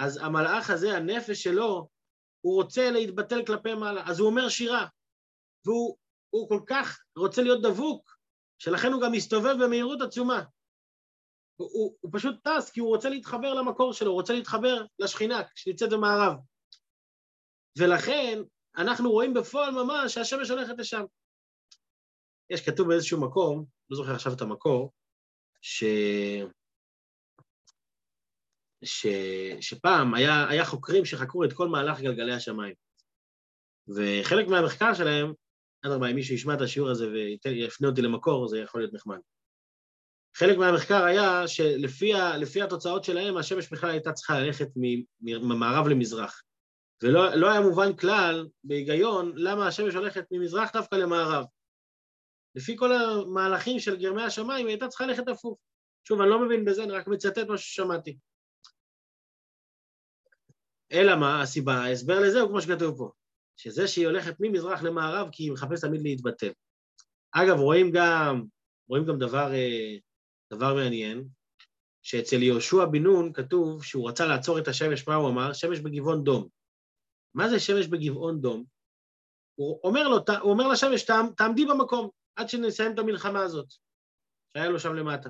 אז 0.01 0.17
המלאך 0.17 0.69
הזה, 0.69 0.97
הנפש 0.97 1.43
שלו, 1.43 1.89
הוא 2.41 2.55
רוצה 2.55 2.91
להתבטל 2.91 3.45
כלפי 3.45 3.73
מעלה, 3.73 4.03
אז 4.05 4.19
הוא 4.19 4.27
אומר 4.29 4.49
שירה, 4.49 4.87
והוא 5.65 6.49
כל 6.49 6.59
כך 6.67 6.99
רוצה 7.17 7.41
להיות 7.41 7.61
דבוק, 7.61 8.17
שלכן 8.57 8.93
הוא 8.93 9.01
גם 9.01 9.11
מסתובב 9.11 9.55
במהירות 9.63 10.01
עצומה. 10.01 10.43
הוא, 11.55 11.69
הוא, 11.73 11.97
הוא 12.01 12.11
פשוט 12.13 12.35
טס 12.47 12.69
כי 12.69 12.79
הוא 12.79 12.89
רוצה 12.89 13.09
להתחבר 13.09 13.53
למקור 13.53 13.93
שלו, 13.93 14.07
הוא 14.07 14.19
רוצה 14.19 14.33
להתחבר 14.33 14.85
לשכינה 14.99 15.41
שנמצאת 15.55 15.89
במערב. 15.89 16.33
ולכן 17.77 18.39
אנחנו 18.77 19.11
רואים 19.11 19.33
בפועל 19.33 19.71
ממש 19.71 20.13
שהשמש 20.13 20.49
הולכת 20.49 20.73
לשם. 20.77 21.03
יש 22.49 22.69
כתוב 22.69 22.87
באיזשהו 22.87 23.21
מקום, 23.21 23.65
לא 23.89 23.97
זוכר 23.97 24.15
עכשיו 24.15 24.33
את 24.33 24.41
המקור, 24.41 24.91
ש... 25.61 25.83
ש... 28.83 29.07
שפעם 29.61 30.13
היה, 30.13 30.49
היה 30.49 30.65
חוקרים 30.65 31.05
שחקרו 31.05 31.43
את 31.43 31.53
כל 31.53 31.67
מהלך 31.67 32.01
גלגלי 32.01 32.33
השמיים. 32.33 32.73
וחלק 33.95 34.47
מהמחקר 34.47 34.93
שלהם, 34.93 35.33
אדרבה, 35.85 36.07
אם 36.07 36.15
מישהו 36.15 36.35
ישמע 36.35 36.53
את 36.53 36.61
השיעור 36.61 36.89
הזה 36.89 37.07
ויפנה 37.43 37.87
אותי 37.87 38.01
למקור, 38.01 38.47
זה 38.47 38.59
יכול 38.59 38.81
להיות 38.81 38.93
נחמד. 38.93 39.19
חלק 40.35 40.57
מהמחקר 40.57 41.03
היה 41.03 41.47
שלפי 41.47 42.61
התוצאות 42.63 43.03
שלהם, 43.03 43.37
השמש 43.37 43.71
בכלל 43.71 43.89
הייתה 43.89 44.11
צריכה 44.13 44.39
ללכת 44.39 44.67
ממערב 45.21 45.87
למזרח. 45.87 46.41
ולא 47.03 47.35
לא 47.35 47.51
היה 47.51 47.61
מובן 47.61 47.95
כלל, 47.95 48.47
בהיגיון, 48.63 49.31
למה 49.35 49.67
השמש 49.67 49.95
הולכת 49.95 50.25
ממזרח 50.31 50.71
דווקא 50.73 50.95
למערב. 50.95 51.45
לפי 52.55 52.77
כל 52.77 52.91
המהלכים 52.93 53.79
של 53.79 53.97
גרמי 53.97 54.23
השמיים, 54.23 54.65
היא 54.65 54.73
הייתה 54.73 54.87
צריכה 54.87 55.05
ללכת 55.05 55.27
הפוך. 55.27 55.59
שוב, 56.07 56.21
אני 56.21 56.29
לא 56.29 56.45
מבין 56.45 56.65
בזה, 56.65 56.83
אני 56.83 56.91
רק 56.91 57.07
מצטט 57.07 57.47
מה 57.47 57.57
ששמעתי. 57.57 58.17
אלא 60.91 61.15
מה 61.15 61.41
הסיבה? 61.41 61.73
ההסבר 61.73 62.19
לזה 62.19 62.41
הוא 62.41 62.49
כמו 62.49 62.61
שכתוב 62.61 62.97
פה, 62.97 63.11
שזה 63.57 63.87
שהיא 63.87 64.07
הולכת 64.07 64.35
ממזרח 64.39 64.83
למערב 64.83 65.29
כי 65.31 65.43
היא 65.43 65.51
מחפשת 65.51 65.85
תמיד 65.85 66.01
להתבטל. 66.01 66.51
אגב, 67.31 67.59
רואים 67.59 67.91
גם, 67.91 68.43
רואים 68.89 69.05
גם 69.05 69.19
דבר, 69.19 69.53
אה, 69.53 69.97
דבר 70.53 70.73
מעניין, 70.75 71.27
שאצל 72.03 72.43
יהושע 72.43 72.85
בן 72.85 73.03
נון 73.03 73.33
כתוב 73.33 73.83
שהוא 73.83 74.09
רצה 74.09 74.25
לעצור 74.25 74.59
את 74.59 74.67
השמש, 74.67 75.07
מה 75.07 75.15
הוא 75.15 75.29
אמר? 75.29 75.53
שמש 75.53 75.79
בגבעון 75.79 76.23
דום. 76.23 76.47
מה 77.33 77.49
זה 77.49 77.59
שמש 77.59 77.87
בגבעון 77.87 78.41
דום? 78.41 78.63
הוא 79.55 79.79
אומר, 79.83 80.07
לו, 80.07 80.17
הוא 80.41 80.51
אומר 80.51 80.67
לשמש, 80.67 81.05
תעמדי 81.37 81.65
במקום 81.65 82.09
עד 82.35 82.49
שנסיים 82.49 82.93
את 82.93 82.99
המלחמה 82.99 83.41
הזאת, 83.41 83.67
שהיה 84.53 84.69
לו 84.69 84.79
שם 84.79 84.93
למטה. 84.93 85.29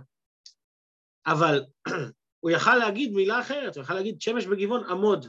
אבל 1.26 1.64
הוא 2.44 2.52
יכל 2.52 2.76
להגיד 2.76 3.12
מילה 3.14 3.42
אחרת, 3.42 3.76
הוא 3.76 3.84
יכל 3.84 3.94
להגיד 3.94 4.22
שמש 4.22 4.46
בגבעון 4.46 4.84
עמוד. 4.84 5.26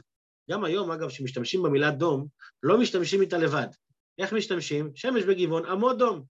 גם 0.51 0.63
היום, 0.63 0.91
אגב, 0.91 1.09
כשמשתמשים 1.09 1.63
במילה 1.63 1.91
דום, 1.91 2.27
לא 2.63 2.81
משתמשים 2.81 3.21
איתה 3.21 3.37
לבד. 3.37 3.67
איך 4.17 4.33
משתמשים? 4.33 4.95
שמש 4.95 5.23
בגבעון, 5.23 5.65
עמוד 5.65 5.99
דום. 5.99 6.25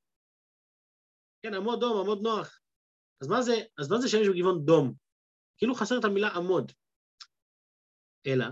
כן, 1.43 1.53
עמוד 1.53 1.79
דום, 1.79 1.99
עמוד 1.99 2.21
נוח. 2.21 2.59
אז 3.21 3.27
מה 3.27 3.41
זה, 3.41 3.53
אז 3.77 3.89
מה 3.89 3.97
זה 3.97 4.09
שמש 4.09 4.27
בגבעון 4.27 4.65
דום? 4.65 4.93
כאילו 5.57 5.75
חסר 5.75 5.99
את 5.99 6.05
המילה 6.05 6.27
עמוד. 6.27 6.71
אלא, 8.27 8.45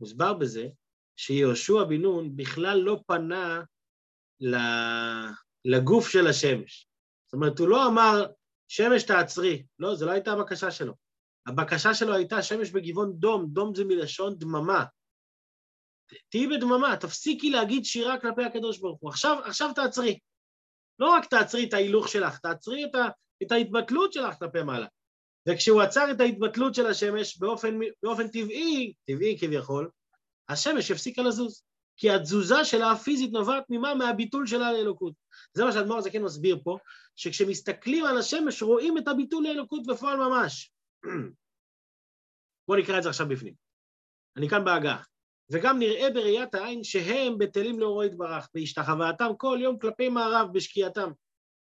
מוסבר 0.00 0.34
בזה 0.34 0.68
שיהושע 1.16 1.84
בן 1.88 2.02
נון 2.02 2.36
בכלל 2.36 2.78
לא 2.78 3.00
פנה 3.06 3.62
לגוף 5.64 6.08
של 6.08 6.26
השמש. 6.26 6.88
זאת 7.26 7.34
אומרת, 7.34 7.58
הוא 7.58 7.68
לא 7.68 7.88
אמר, 7.88 8.26
שמש 8.68 9.02
תעצרי. 9.02 9.66
לא, 9.78 9.94
זו 9.94 10.06
לא 10.06 10.10
הייתה 10.10 10.32
הבקשה 10.32 10.70
שלו. 10.70 10.94
הבקשה 11.48 11.94
שלו 11.94 12.14
הייתה 12.14 12.42
שמש 12.42 12.70
בגבעון 12.70 13.12
דום, 13.12 13.46
דום 13.48 13.74
זה 13.74 13.84
מלשון 13.84 14.38
דממה. 14.38 14.84
תהיי 16.28 16.46
בדממה, 16.46 16.96
תפסיקי 16.96 17.50
להגיד 17.50 17.84
שירה 17.84 18.20
כלפי 18.20 18.44
הקדוש 18.44 18.78
ברוך 18.78 18.98
הוא. 19.00 19.10
עכשיו, 19.10 19.38
עכשיו 19.44 19.70
תעצרי. 19.74 20.18
לא 20.98 21.10
רק 21.10 21.26
תעצרי 21.26 21.64
את 21.64 21.74
ההילוך 21.74 22.08
שלך, 22.08 22.38
תעצרי 22.38 22.84
את, 22.84 22.94
ה, 22.94 23.08
את 23.42 23.52
ההתבטלות 23.52 24.12
שלך 24.12 24.34
כלפי 24.38 24.62
מעלה. 24.62 24.86
וכשהוא 25.48 25.82
עצר 25.82 26.10
את 26.10 26.20
ההתבטלות 26.20 26.74
של 26.74 26.86
השמש 26.86 27.38
באופן, 27.38 27.78
באופן 28.02 28.28
טבעי, 28.28 28.92
טבעי 29.06 29.38
כביכול, 29.40 29.90
השמש 30.48 30.90
הפסיקה 30.90 31.22
לזוז. 31.22 31.62
כי 31.96 32.10
התזוזה 32.10 32.64
שלה 32.64 32.92
הפיזית 32.92 33.32
נובעת 33.32 33.64
ממה? 33.68 33.94
מהביטול 33.94 34.46
שלה 34.46 34.72
לאלוקות. 34.72 35.12
זה 35.54 35.64
מה 35.64 35.72
שאדמו"ר 35.72 35.98
הזקן 35.98 36.22
מסביר 36.22 36.58
פה, 36.64 36.78
שכשמסתכלים 37.16 38.04
על 38.04 38.18
השמש 38.18 38.62
רואים 38.62 38.98
את 38.98 39.08
הביטול 39.08 39.44
לאלוקות 39.44 39.86
בפועל 39.86 40.16
ממש. 40.16 40.72
בואו 42.68 42.78
נקרא 42.78 42.98
את 42.98 43.02
זה 43.02 43.08
עכשיו 43.08 43.28
בפנים. 43.28 43.54
אני 44.36 44.48
כאן 44.48 44.64
בהגעה. 44.64 45.02
וגם 45.52 45.78
נראה 45.78 46.10
בראיית 46.14 46.54
העין 46.54 46.84
שהם 46.84 47.38
בטלים 47.38 47.80
לאורו 47.80 48.04
יתברך, 48.04 48.48
בהשתחוואתם 48.54 49.30
כל 49.36 49.58
יום 49.62 49.78
כלפי 49.78 50.08
מערב 50.08 50.48
בשקיעתם. 50.52 51.10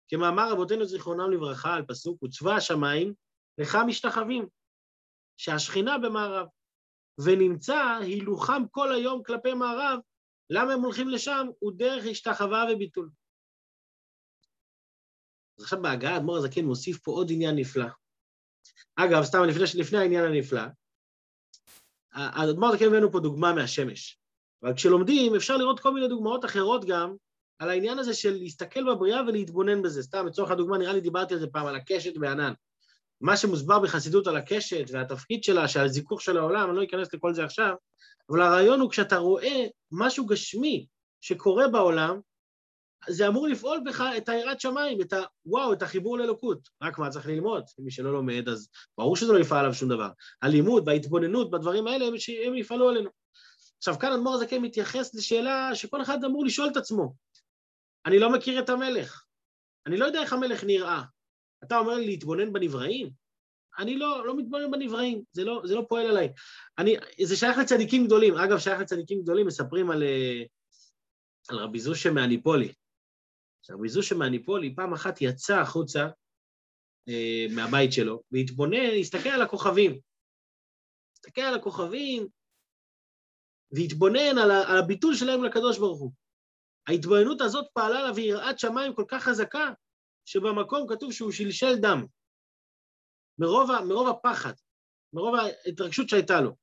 כמאמר 0.09 0.53
רבותינו 0.53 0.85
זיכרונם 0.85 1.31
לברכה 1.31 1.75
על 1.75 1.85
פסוק, 1.89 2.23
וצבא 2.23 2.53
השמיים 2.55 3.15
לך 3.59 3.79
משתחווים, 3.87 4.47
שהשכינה 5.37 5.99
במערב. 5.99 6.47
ונמצא 7.25 7.99
הילוכם 8.01 8.69
כל 8.71 8.93
היום 8.93 9.23
כלפי 9.23 9.55
מערב, 9.55 9.99
למה 10.51 10.73
הם 10.73 10.81
הולכים 10.81 11.09
לשם? 11.09 11.47
הוא 11.59 11.73
דרך 11.77 12.05
השתחווה 12.11 12.65
וביטול. 12.73 13.11
אז 15.59 15.65
עכשיו 15.65 15.83
בהגעה 15.83 16.17
אדמו"ר 16.17 16.37
הזקן 16.37 16.65
מוסיף 16.65 16.99
פה 16.99 17.11
עוד 17.11 17.29
עניין 17.31 17.57
נפלא. 17.57 17.87
אגב, 18.97 19.23
סתם 19.23 19.43
לפני, 19.45 19.81
לפני 19.81 19.99
העניין 19.99 20.25
הנפלא, 20.25 20.63
האדמו"ר 22.13 22.69
הזקן 22.69 22.87
הבאנו 22.87 23.13
פה 23.13 23.21
דוגמה 23.21 23.53
מהשמש. 23.53 24.19
אבל 24.63 24.75
כשלומדים 24.75 25.35
אפשר 25.35 25.57
לראות 25.57 25.81
כל 25.81 25.95
מיני 25.95 26.09
דוגמאות 26.09 26.45
אחרות 26.45 26.85
גם 26.85 27.15
על 27.59 27.71
העניין 27.71 27.99
הזה 27.99 28.15
של 28.15 28.33
להסתכל 28.33 28.95
בבריאה 28.95 29.23
ולהתבונן 29.23 29.83
בזה. 29.83 30.03
סתם, 30.03 30.27
לצורך 30.27 30.51
הדוגמה, 30.51 30.79
נראה 30.79 30.93
לי 30.93 31.01
דיברתי 31.01 31.35
על 31.35 31.41
זה 31.41 31.47
פעם, 31.47 31.67
על 31.67 31.77
הקשת 31.77 32.17
בענן. 32.17 32.53
מה 33.21 33.37
שמוסבר 33.37 33.79
בחסידות 33.79 34.27
על 34.27 34.37
הקשת 34.37 34.85
והתפקיד 34.93 35.45
שלה, 35.45 35.69
שהזיכוך 35.69 36.21
של 36.23 36.37
העולם, 36.37 36.71
אני 36.71 36.77
לא 36.77 36.85
אכנס 36.85 37.15
לכל 37.15 37.35
זה 37.35 37.45
עכשיו, 37.45 37.75
אבל 38.31 38.43
הרעיון 38.43 38.81
הוא 38.81 38.91
כשאתה 38.91 39.17
רואה 39.17 39.67
משהו 39.93 40.27
גשמי 40.27 40.87
שקורה 41.21 41.69
בעולם, 41.69 42.21
זה 43.09 43.29
אמור 43.29 43.49
לפעול 43.49 43.81
בך 43.85 44.05
את 44.17 44.29
היראת 44.29 44.61
שמיים, 44.61 45.01
את 45.01 45.13
ה... 45.13 45.23
וואו, 45.47 45.73
את 45.73 45.83
החיבור 45.83 46.19
לאלוקות. 46.19 46.69
רק 46.83 46.99
מה 46.99 47.11
צריך 47.11 47.27
ללמוד? 47.27 47.65
מי 47.79 47.91
שלא 47.91 48.13
לומד, 48.13 48.49
אז 48.49 48.69
ברור 48.99 49.17
שזה 49.17 49.33
לא 49.33 49.39
יפעל 49.39 49.59
עליו 49.59 49.75
שום 49.75 49.89
דבר. 49.89 50.09
הלימוד 50.43 50.89
וההתבוננות 50.89 51.51
בדברים 51.51 51.87
האלה, 51.87 52.07
הם, 52.07 52.15
הם 52.47 52.55
יפעלו 52.55 52.89
עלינו. 52.89 53.11
עכשיו, 53.79 53.99
כאן 53.99 54.13
אדמו"ר 54.13 54.35
הזקן 54.35 54.59
מתייחס 54.59 55.15
לשאלה 55.15 55.75
שכל 55.75 56.03
אחד 56.03 56.25
אמור 56.25 56.45
לשאול 56.45 56.69
את 56.69 56.77
עצמו. 56.77 57.15
אני 58.07 58.19
לא 58.19 58.33
מכיר 58.33 58.61
את 58.61 58.69
המלך. 58.69 59.25
אני 59.87 59.97
לא 59.97 60.05
יודע 60.05 60.21
איך 60.21 60.33
המלך 60.33 60.65
נראה. 60.65 61.03
אתה 61.65 61.79
אומר 61.79 61.95
לי 61.95 62.07
להתבונן 62.07 62.53
בנבראים? 62.53 63.11
אני 63.79 63.99
לא, 63.99 64.27
לא 64.27 64.37
מתבונן 64.37 64.71
בנבראים, 64.71 65.23
זה 65.33 65.45
לא, 65.45 65.63
זה 65.65 65.75
לא 65.75 65.85
פועל 65.89 66.07
עליי. 66.07 66.33
אני, 66.79 66.97
זה 67.23 67.37
שייך 67.37 67.59
לצדיקים 67.59 68.07
גדולים. 68.07 68.35
אגב, 68.35 68.59
שייך 68.59 68.81
לצדיקים 68.81 69.23
גדולים, 69.23 69.47
מספרים 69.47 69.91
על, 69.91 70.03
אה, 70.03 70.43
על 71.49 71.59
רבי 71.59 71.81
זושה 71.81 72.11
מהניפולי. 72.11 72.73
רבי 73.71 73.89
זושה 73.89 74.15
מהניפולי 74.15 74.75
פעם 74.75 74.93
אחת 74.93 75.21
יצא 75.21 75.61
החוצה 75.61 76.09
אה, 77.09 77.47
מהבית 77.55 77.93
שלו, 77.93 78.23
והתבונן, 78.33 78.99
הסתכל 79.01 79.29
על 79.29 79.43
הכוכבים. 79.43 80.01
הסתכל 81.15 81.41
על 81.41 81.55
הכוכבים, 81.55 82.27
והתבונן 83.73 84.39
על, 84.43 84.51
על 84.51 84.79
הביטול 84.79 85.15
שלהם 85.15 85.45
לקדוש 85.45 85.79
ברוך 85.79 86.01
הוא. 86.01 86.13
ההתבוננות 86.89 87.41
הזאת 87.41 87.67
פעלה 87.73 87.99
עליו 87.99 88.19
יראת 88.19 88.59
שמיים 88.59 88.95
כל 88.95 89.05
כך 89.09 89.23
חזקה, 89.23 89.71
שבמקום 90.25 90.87
כתוב 90.89 91.13
שהוא 91.13 91.33
שלשל 91.33 91.75
דם. 91.83 92.07
מרוב, 93.39 93.71
מרוב 93.89 94.09
הפחד, 94.09 94.53
מרוב 95.13 95.35
ההתרגשות 95.35 96.09
שהייתה 96.09 96.41
לו. 96.41 96.57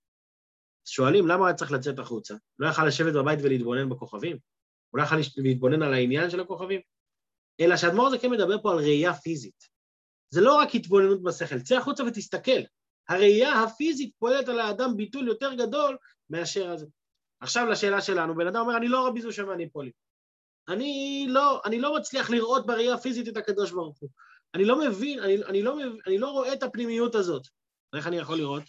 שואלים, 0.85 1.27
למה 1.27 1.47
היה 1.47 1.55
צריך 1.55 1.71
לצאת 1.71 1.99
החוצה? 1.99 2.35
לא 2.59 2.69
יכל 2.69 2.85
לשבת 2.87 3.13
בבית 3.13 3.39
ולהתבונן 3.43 3.89
בכוכבים? 3.89 4.37
הוא 4.89 4.99
לא 4.99 5.03
יכל 5.03 5.15
להתבונן 5.37 5.81
על 5.81 5.93
העניין 5.93 6.29
של 6.29 6.39
הכוכבים? 6.39 6.81
אלא 7.59 7.77
שהאדמו"ר 7.77 8.07
הזה 8.07 8.17
כן 8.17 8.31
מדבר 8.31 8.61
פה 8.61 8.71
על 8.71 8.77
ראייה 8.77 9.13
פיזית. 9.13 9.67
זה 10.29 10.41
לא 10.41 10.55
רק 10.55 10.75
התבוננות 10.75 11.23
בשכל, 11.23 11.59
צא 11.59 11.77
החוצה 11.77 12.03
ותסתכל. 12.03 12.61
הראייה 13.09 13.63
הפיזית 13.63 14.11
פועלת 14.19 14.49
על 14.49 14.59
האדם 14.59 14.97
ביטול 14.97 15.27
יותר 15.27 15.53
גדול 15.53 15.97
מאשר 16.29 16.69
הזה. 16.69 16.85
עכשיו 17.39 17.65
לשאלה 17.65 18.01
שלנו, 18.01 18.35
בן 18.35 18.47
אדם 18.47 18.59
אומר, 18.59 18.77
אני 18.77 18.87
לא 18.87 19.07
רבי 19.07 19.21
זושה 19.21 19.43
מהניפולים. 19.43 19.91
אני 20.67 21.25
לא, 21.29 21.61
אני 21.65 21.79
לא 21.79 21.95
מצליח 21.95 22.29
לראות 22.29 22.65
בראייה 22.65 22.93
הפיזית 22.93 23.27
את 23.27 23.37
הקדוש 23.37 23.71
ברוך 23.71 23.99
הוא. 23.99 24.09
אני 24.55 24.65
לא 24.65 24.79
מבין, 24.79 25.19
אני, 25.19 25.43
אני, 25.45 25.61
לא, 25.61 25.77
אני 26.07 26.17
לא 26.17 26.31
רואה 26.31 26.53
את 26.53 26.63
הפנימיות 26.63 27.15
הזאת. 27.15 27.47
איך 27.95 28.07
אני 28.07 28.17
יכול 28.17 28.37
לראות? 28.37 28.63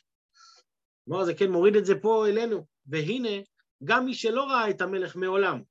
כלומר, 1.05 1.25
זה 1.25 1.35
כן 1.35 1.51
מוריד 1.51 1.77
את 1.77 1.87
זה 1.87 1.95
פה 2.03 2.27
אלינו. 2.29 2.67
והנה, 2.87 3.43
גם 3.85 4.05
מי 4.05 4.15
שלא 4.15 4.45
ראה 4.45 4.71
את 4.71 4.81
המלך 4.81 5.17
מעולם, 5.17 5.63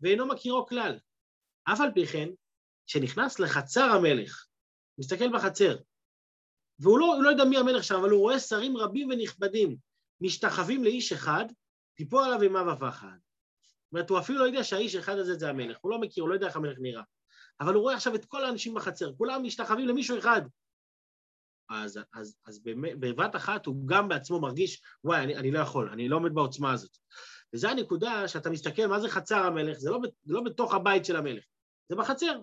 ואינו 0.00 0.26
מכירו 0.26 0.66
כלל, 0.66 0.98
אף 1.64 1.80
על 1.80 1.90
פי 1.94 2.06
כן, 2.06 2.28
כשנכנס 2.86 3.38
לחצר 3.38 3.84
המלך, 3.84 4.46
מסתכל 4.98 5.36
בחצר, 5.36 5.76
והוא 6.78 6.98
לא, 6.98 7.18
לא 7.22 7.28
יודע 7.28 7.44
מי 7.44 7.56
המלך 7.56 7.84
שם, 7.84 7.94
אבל 7.94 8.10
הוא 8.10 8.20
רואה 8.20 8.38
שרים 8.38 8.76
רבים 8.76 9.08
ונכבדים, 9.10 9.76
משתחווים 10.20 10.84
לאיש 10.84 11.12
אחד, 11.12 11.44
תיפול 11.94 12.24
עליו 12.24 12.42
אימה 12.42 12.72
ופחד. 12.72 13.16
זאת 13.92 13.92
אומרת, 13.92 14.10
הוא 14.10 14.18
אפילו 14.18 14.38
לא 14.38 14.44
יודע 14.44 14.64
שהאיש 14.64 14.96
אחד 14.96 15.18
הזה 15.18 15.34
זה 15.34 15.50
המלך, 15.50 15.78
הוא 15.80 15.90
לא 15.90 16.00
מכיר, 16.00 16.22
הוא 16.22 16.28
לא 16.28 16.34
יודע 16.34 16.46
איך 16.46 16.56
המלך 16.56 16.78
נראה. 16.80 17.02
אבל 17.60 17.74
הוא 17.74 17.82
רואה 17.82 17.94
עכשיו 17.94 18.14
את 18.14 18.24
כל 18.24 18.44
האנשים 18.44 18.74
בחצר, 18.74 19.12
כולם 19.16 19.42
משתחווים 19.42 19.88
למישהו 19.88 20.18
אחד. 20.18 20.42
אז, 21.70 22.00
אז, 22.14 22.36
אז 22.46 22.60
בבת 22.74 23.36
אחת 23.36 23.66
הוא 23.66 23.86
גם 23.86 24.08
בעצמו 24.08 24.40
מרגיש, 24.40 24.82
וואי, 25.04 25.20
אני, 25.24 25.36
אני 25.36 25.50
לא 25.50 25.58
יכול, 25.58 25.88
אני 25.92 26.08
לא 26.08 26.16
עומד 26.16 26.34
בעוצמה 26.34 26.72
הזאת. 26.72 26.96
וזו 27.54 27.68
הנקודה 27.68 28.28
שאתה 28.28 28.50
מסתכל, 28.50 28.86
מה 28.86 29.00
זה 29.00 29.08
חצר 29.08 29.38
המלך? 29.38 29.78
זה 29.78 29.90
לא, 29.90 29.98
זה 30.24 30.34
לא 30.34 30.40
בתוך 30.40 30.74
הבית 30.74 31.04
של 31.04 31.16
המלך, 31.16 31.44
זה 31.88 31.96
בחצר. 31.96 32.40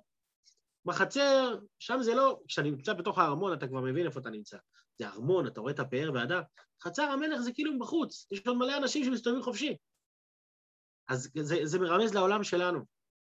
בחצר, 0.86 1.60
שם 1.80 1.98
זה 2.02 2.16
לא, 2.16 2.40
כשאתה 2.48 2.68
נמצא 2.68 2.94
בתוך 2.94 3.18
הארמון 3.20 3.54
אתה 3.54 3.68
כבר 3.68 3.82
מבין 3.82 4.06
איפה 4.06 4.20
אתה 4.20 4.30
נמצא. 4.30 4.58
זה 5.00 5.08
ארמון, 5.08 5.48
אתה 5.48 5.62
רואה 5.62 5.74
את 5.74 5.80
הפאר 5.80 6.12
והדר. 6.14 6.42
חצר 6.84 7.04
המלך 7.04 7.40
זה 7.40 7.52
כאילו 7.52 7.80
בחוץ, 7.80 8.28
יש 8.32 8.48
עוד 8.48 8.58
מלא 8.58 8.78
אנשים 8.78 9.06
שמסתובבים 9.06 9.44
חופשי. 9.44 9.76
אז 11.10 11.30
זה, 11.40 11.60
זה 11.64 11.80
מרמז 11.80 12.14
לעולם 12.14 12.44
שלנו. 12.44 12.80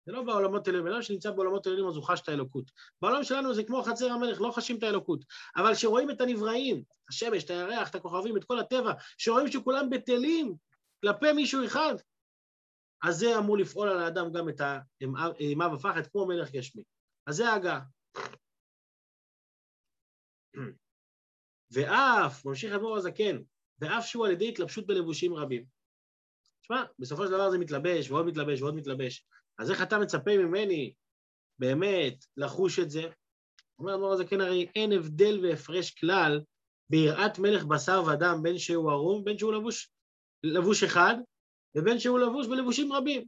זה 0.05 0.11
לא 0.11 0.23
בעולמות 0.23 0.67
עליונים, 0.67 0.93
אדם 0.93 1.01
שנמצא 1.01 1.31
בעולמות 1.31 1.67
עליונים 1.67 1.87
אז 1.87 1.95
הוא 1.95 2.03
חש 2.03 2.21
את 2.21 2.29
האלוקות. 2.29 2.71
בעולם 3.01 3.23
שלנו 3.23 3.53
זה 3.53 3.63
כמו 3.63 3.83
חצר 3.83 4.11
המלך, 4.11 4.41
לא 4.41 4.51
חשים 4.51 4.77
את 4.77 4.83
האלוקות. 4.83 5.25
אבל 5.55 5.73
כשרואים 5.75 6.11
את 6.11 6.21
הנבראים, 6.21 6.83
השמש, 7.09 7.43
את 7.43 7.49
הירח, 7.49 7.89
את 7.89 7.95
הכוכבים, 7.95 8.37
את 8.37 8.43
כל 8.43 8.59
הטבע, 8.59 8.91
שרואים 9.17 9.51
שכולם 9.51 9.89
בטלים 9.89 10.55
כלפי 11.01 11.33
מישהו 11.33 11.65
אחד, 11.65 11.93
אז 13.03 13.15
זה 13.15 13.37
אמור 13.37 13.57
לפעול 13.57 13.89
על 13.89 13.99
האדם 13.99 14.31
גם 14.33 14.49
את 14.49 14.61
האימה 14.61 15.73
ופחד, 15.73 16.07
כמו 16.11 16.27
מלך 16.27 16.51
גשמי. 16.51 16.83
אז 17.27 17.35
זה 17.35 17.49
ההגעה. 17.49 17.81
ואף, 21.71 22.45
ממשיך 22.45 22.73
אדמו"ר 22.73 22.97
הזקן, 22.97 23.37
ואף 23.79 24.05
שהוא 24.05 24.25
על 24.25 24.31
ידי 24.31 24.49
התלבשות 24.49 24.87
בלבושים 24.87 25.33
רבים. 25.33 25.65
תשמע, 26.61 26.83
בסופו 26.99 27.25
של 27.25 27.31
דבר 27.31 27.49
זה 27.49 27.57
מתלבש 27.57 28.11
ועוד 28.11 28.25
מתלבש 28.25 28.61
ועוד 28.61 28.75
מתלבש. 28.75 29.25
אז 29.59 29.71
איך 29.71 29.81
אתה 29.81 29.99
מצפה 29.99 30.37
ממני 30.37 30.93
באמת 31.59 32.25
לחוש 32.37 32.79
את 32.79 32.89
זה? 32.89 33.01
אומר 33.79 33.93
אדמו"ר 33.93 34.13
הזקן, 34.13 34.41
הרי 34.41 34.67
אין 34.75 34.91
הבדל 34.91 35.45
והפרש 35.45 35.91
כלל 35.91 36.41
ביראת 36.89 37.39
מלך 37.39 37.65
בשר 37.65 38.03
ודם 38.03 38.39
בין 38.43 38.57
שהוא 38.57 38.91
ערום, 38.91 39.23
בין 39.23 39.37
שהוא 39.37 39.53
לבוש, 39.53 39.91
לבוש 40.43 40.83
אחד, 40.83 41.15
ובין 41.75 41.99
שהוא 41.99 42.19
לבוש 42.19 42.47
בלבושים 42.47 42.93
רבים. 42.93 43.25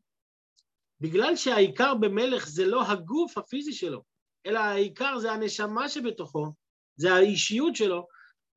בגלל 0.99 1.35
שהעיקר 1.35 1.93
במלך 1.95 2.47
זה 2.47 2.65
לא 2.65 2.91
הגוף 2.91 3.37
הפיזי 3.37 3.73
שלו, 3.73 4.03
אלא 4.45 4.59
העיקר 4.59 5.19
זה 5.19 5.31
הנשמה 5.31 5.89
שבתוכו, 5.89 6.53
זה 6.95 7.13
האישיות 7.13 7.75
שלו, 7.75 8.07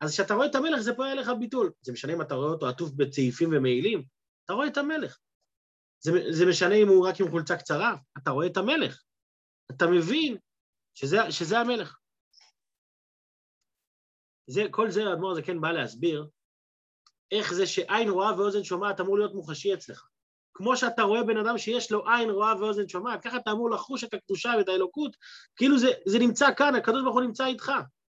אז 0.01 0.12
כשאתה 0.12 0.35
רואה 0.35 0.47
את 0.47 0.55
המלך 0.55 0.81
זה 0.81 0.95
פועל 0.95 1.21
לך 1.21 1.31
ביטול. 1.41 1.73
זה 1.83 1.93
משנה 1.93 2.12
אם 2.12 2.23
אתה 2.23 2.35
רואה 2.35 2.49
אותו 2.49 2.69
עטוף 2.69 2.91
בצעיפים 2.91 3.49
ומעילים, 3.53 4.05
אתה 4.45 4.53
רואה 4.53 4.67
את 4.67 4.77
המלך. 4.77 5.19
זה, 6.01 6.11
זה 6.31 6.47
משנה 6.47 6.75
אם 6.75 6.88
הוא 6.88 7.09
רק 7.09 7.21
עם 7.21 7.31
חולצה 7.31 7.57
קצרה, 7.57 7.97
אתה 8.19 8.31
רואה 8.31 8.47
את 8.47 8.57
המלך. 8.57 9.03
אתה 9.71 9.87
מבין 9.87 10.37
שזה, 10.95 11.17
שזה 11.31 11.59
המלך. 11.59 11.99
זה, 14.47 14.62
כל 14.71 14.91
זה 14.91 15.05
האדמו"ר 15.05 15.31
הזה 15.31 15.43
כן 15.43 15.61
בא 15.61 15.73
להסביר 15.73 16.29
איך 17.33 17.55
זה 17.55 17.66
שעין 17.66 18.09
רואה 18.09 18.38
ואוזן 18.38 18.64
שומעת 18.64 19.01
אמור 19.01 19.18
להיות 19.18 19.35
מוחשי 19.35 19.75
אצלך. 19.75 20.09
כמו 20.55 20.77
שאתה 20.77 21.03
רואה 21.03 21.25
בן 21.25 21.37
אדם 21.37 21.59
שיש 21.59 21.92
לו 21.92 22.09
עין 22.09 22.31
רואה 22.31 22.61
ואוזן 22.61 22.88
שומעת, 22.88 23.23
ככה 23.23 23.37
אתה 23.37 23.51
אמור 23.51 23.71
לחוש 23.71 24.05
את 24.05 24.14
הקדושה 24.14 24.53
ואת 24.59 24.68
האלוקות, 24.68 25.16
כאילו 25.57 25.79
זה, 25.79 25.90
זה 26.07 26.18
נמצא 26.18 26.55
כאן, 26.57 26.75
הקדוש 26.75 27.03
ברוך 27.03 27.14
הוא 27.14 27.23
נמצא 27.23 27.47
איתך. 27.47 27.73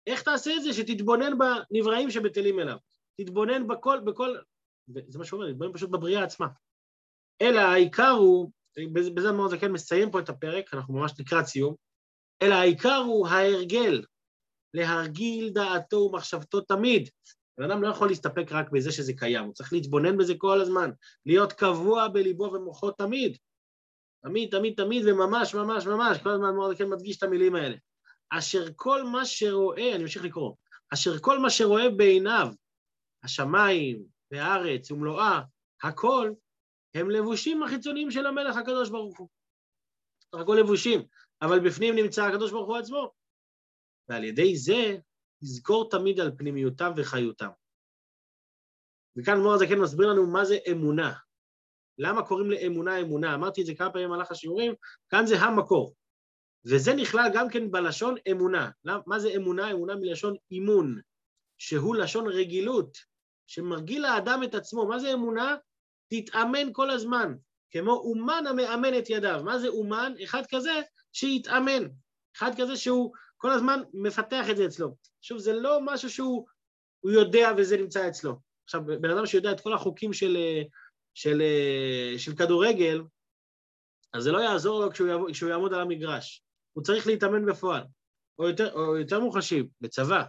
איך 0.08 0.21
תעשה 0.21 0.56
את 0.56 0.63
זה? 0.63 0.73
שתתבונן 0.73 1.34
בנבראים 1.38 2.12
שבטלים 2.12 2.60
אליו. 2.60 2.78
תתבונן 3.21 3.67
בכל, 3.67 3.99
בכל, 3.99 4.38
זה 5.08 5.19
מה 5.19 5.25
שהוא 5.25 5.41
אומר, 5.41 5.51
תתבונן 5.51 5.73
פשוט 5.73 5.89
בבריאה 5.89 6.23
עצמה. 6.23 6.47
אלא 7.41 7.60
העיקר 7.60 8.10
הוא, 8.10 8.51
בזה 8.93 9.32
מאוד 9.32 9.49
זה 9.49 9.58
כן 9.58 9.71
מסיים 9.71 10.12
פה 10.12 10.19
את 10.19 10.30
הפרק, 10.30 10.73
אנחנו 10.73 10.93
ממש 10.93 11.13
לקראת 11.19 11.45
סיום, 11.45 11.75
אלא 12.41 12.54
העיקר 12.54 12.95
הוא 12.95 13.28
ההרגל, 13.28 14.04
להרגיל 14.73 15.49
דעתו 15.49 15.97
ומחשבתו 15.97 16.62
תמיד. 16.62 17.10
בן 17.58 17.72
אדם 17.72 17.84
לא 17.84 17.88
יכול 17.88 18.08
להסתפק 18.08 18.52
רק 18.52 18.70
בזה 18.72 18.91
שזה 18.91 19.13
קיים, 19.13 19.46
הוא 19.46 19.54
צריך 19.54 19.74
להתבונן 19.74 20.18
בזה 20.18 20.34
כל 20.38 20.62
הזמן, 20.62 20.89
להיות 21.26 21.54
קבוע 21.54 22.08
בליבו 22.08 22.44
ומוחו 22.44 22.91
תמיד. 22.91 23.38
תמיד, 24.24 24.52
תמיד, 24.52 24.74
תמיד, 24.78 25.06
וממש, 25.08 25.56
ממש, 25.56 25.88
ממש, 25.88 26.18
כל 26.18 26.30
הזמן 26.30 26.56
מאוד 26.56 26.78
כן 26.78 26.89
מדגיש 26.89 27.18
את 27.18 27.24
המילים 27.24 27.56
האלה. 27.56 27.76
אשר 28.30 28.65
כל 28.76 29.04
מה 29.04 29.26
שרואה, 29.26 29.96
אני 29.96 30.04
ממשיך 30.04 30.24
לקרוא, 30.24 30.56
אשר 30.94 31.20
כל 31.20 31.39
מה 31.39 31.50
שרואה 31.50 31.89
בעיניו, 31.89 32.48
השמיים 33.24 34.04
והארץ 34.32 34.91
ומלואה, 34.91 35.41
הכל, 35.84 36.32
הם 36.96 37.10
לבושים 37.10 37.63
החיצוניים 37.63 38.12
של 38.12 38.26
המלך 38.26 38.58
הקדוש 38.58 38.89
ברוך 38.89 39.20
הוא. 39.20 39.28
הכל 40.34 40.58
לבושים, 40.60 41.02
אבל 41.41 41.60
בפנים 41.60 41.96
נמצא 41.96 42.26
הקדוש 42.26 42.52
ברוך 42.52 42.68
הוא 42.68 42.78
עצמו. 42.78 43.12
ועל 44.10 44.24
ידי 44.24 44.56
זה, 44.56 44.98
יזכור 45.41 45.89
תמיד 45.89 46.19
על 46.19 46.32
פנימיותם 46.38 46.91
וחיותם. 46.98 47.50
וכאן 49.17 49.39
מור 49.39 49.54
הזקן 49.54 49.80
מסביר 49.80 50.08
לנו 50.08 50.28
מה 50.28 50.45
זה 50.45 50.58
אמונה. 50.71 51.13
למה 51.98 52.26
קוראים 52.26 52.52
לאמונה 52.52 53.02
אמונה? 53.02 53.36
אמרתי 53.36 53.62
את 53.62 53.65
זה 53.65 53.76
כמה 53.76 53.89
פעמים 53.89 54.08
במהלך 54.08 54.32
השיעורים, 54.32 54.74
כאן 55.10 55.26
זה 55.26 55.39
המקור. 55.39 55.95
וזה 56.65 56.93
נכלל 56.93 57.30
גם 57.34 57.50
כן 57.50 57.71
בלשון 57.71 58.15
אמונה. 58.32 58.69
מה 59.06 59.19
זה 59.19 59.30
אמונה? 59.36 59.71
אמונה 59.71 59.95
מלשון 59.95 60.36
אימון, 60.52 61.00
שהוא 61.58 61.95
לשון 61.95 62.28
רגילות, 62.28 62.98
שמרגיל 63.48 64.06
האדם 64.06 64.43
את 64.43 64.56
עצמו. 64.56 64.88
מה 64.88 65.00
זה 65.00 65.13
אמונה? 65.13 65.56
תתאמן 66.08 66.74
כל 66.74 66.89
הזמן, 66.89 67.34
כמו 67.71 67.91
אומן 67.91 68.43
המאמן 68.50 68.98
את 68.98 69.10
ידיו. 69.10 69.41
מה 69.43 69.60
זה 69.60 69.67
אומן? 69.67 70.13
אחד 70.24 70.41
כזה 70.50 70.82
שיתאמן, 71.13 71.84
אחד 72.38 72.52
כזה 72.58 72.78
שהוא 72.78 73.13
כל 73.38 73.52
הזמן 73.52 73.80
מפתח 73.93 74.45
את 74.52 74.58
זה 74.58 74.65
אצלו. 74.65 74.95
שוב, 75.21 75.38
זה 75.38 75.54
לא 75.54 75.80
משהו 75.82 76.10
שהוא 76.10 76.45
יודע 77.04 77.52
וזה 77.58 77.78
נמצא 77.78 78.08
אצלו. 78.08 78.39
עכשיו, 78.63 78.82
בן 78.86 79.10
אדם 79.10 79.26
שיודע 79.26 79.52
את 79.52 79.62
כל 79.62 79.74
החוקים 79.74 80.13
של, 80.13 80.38
של, 81.13 81.41
של, 82.13 82.17
של 82.17 82.36
כדורגל, 82.36 83.02
אז 84.13 84.24
זה 84.24 84.32
לא 84.32 84.39
יעזור 84.39 84.80
לו 84.80 84.91
כשהוא, 84.91 85.08
יעמוד, 85.08 85.32
כשהוא 85.32 85.50
יעמוד 85.50 85.74
על 85.74 85.82
המגרש. 85.82 86.43
הוא 86.74 86.84
צריך 86.84 87.08
להתאמן 87.08 87.45
בפועל. 87.45 87.84
או 88.39 88.48
יותר, 88.48 88.74
או 88.74 88.98
יותר 88.98 89.19
מוחשי, 89.19 89.63
בצבא. 89.82 90.24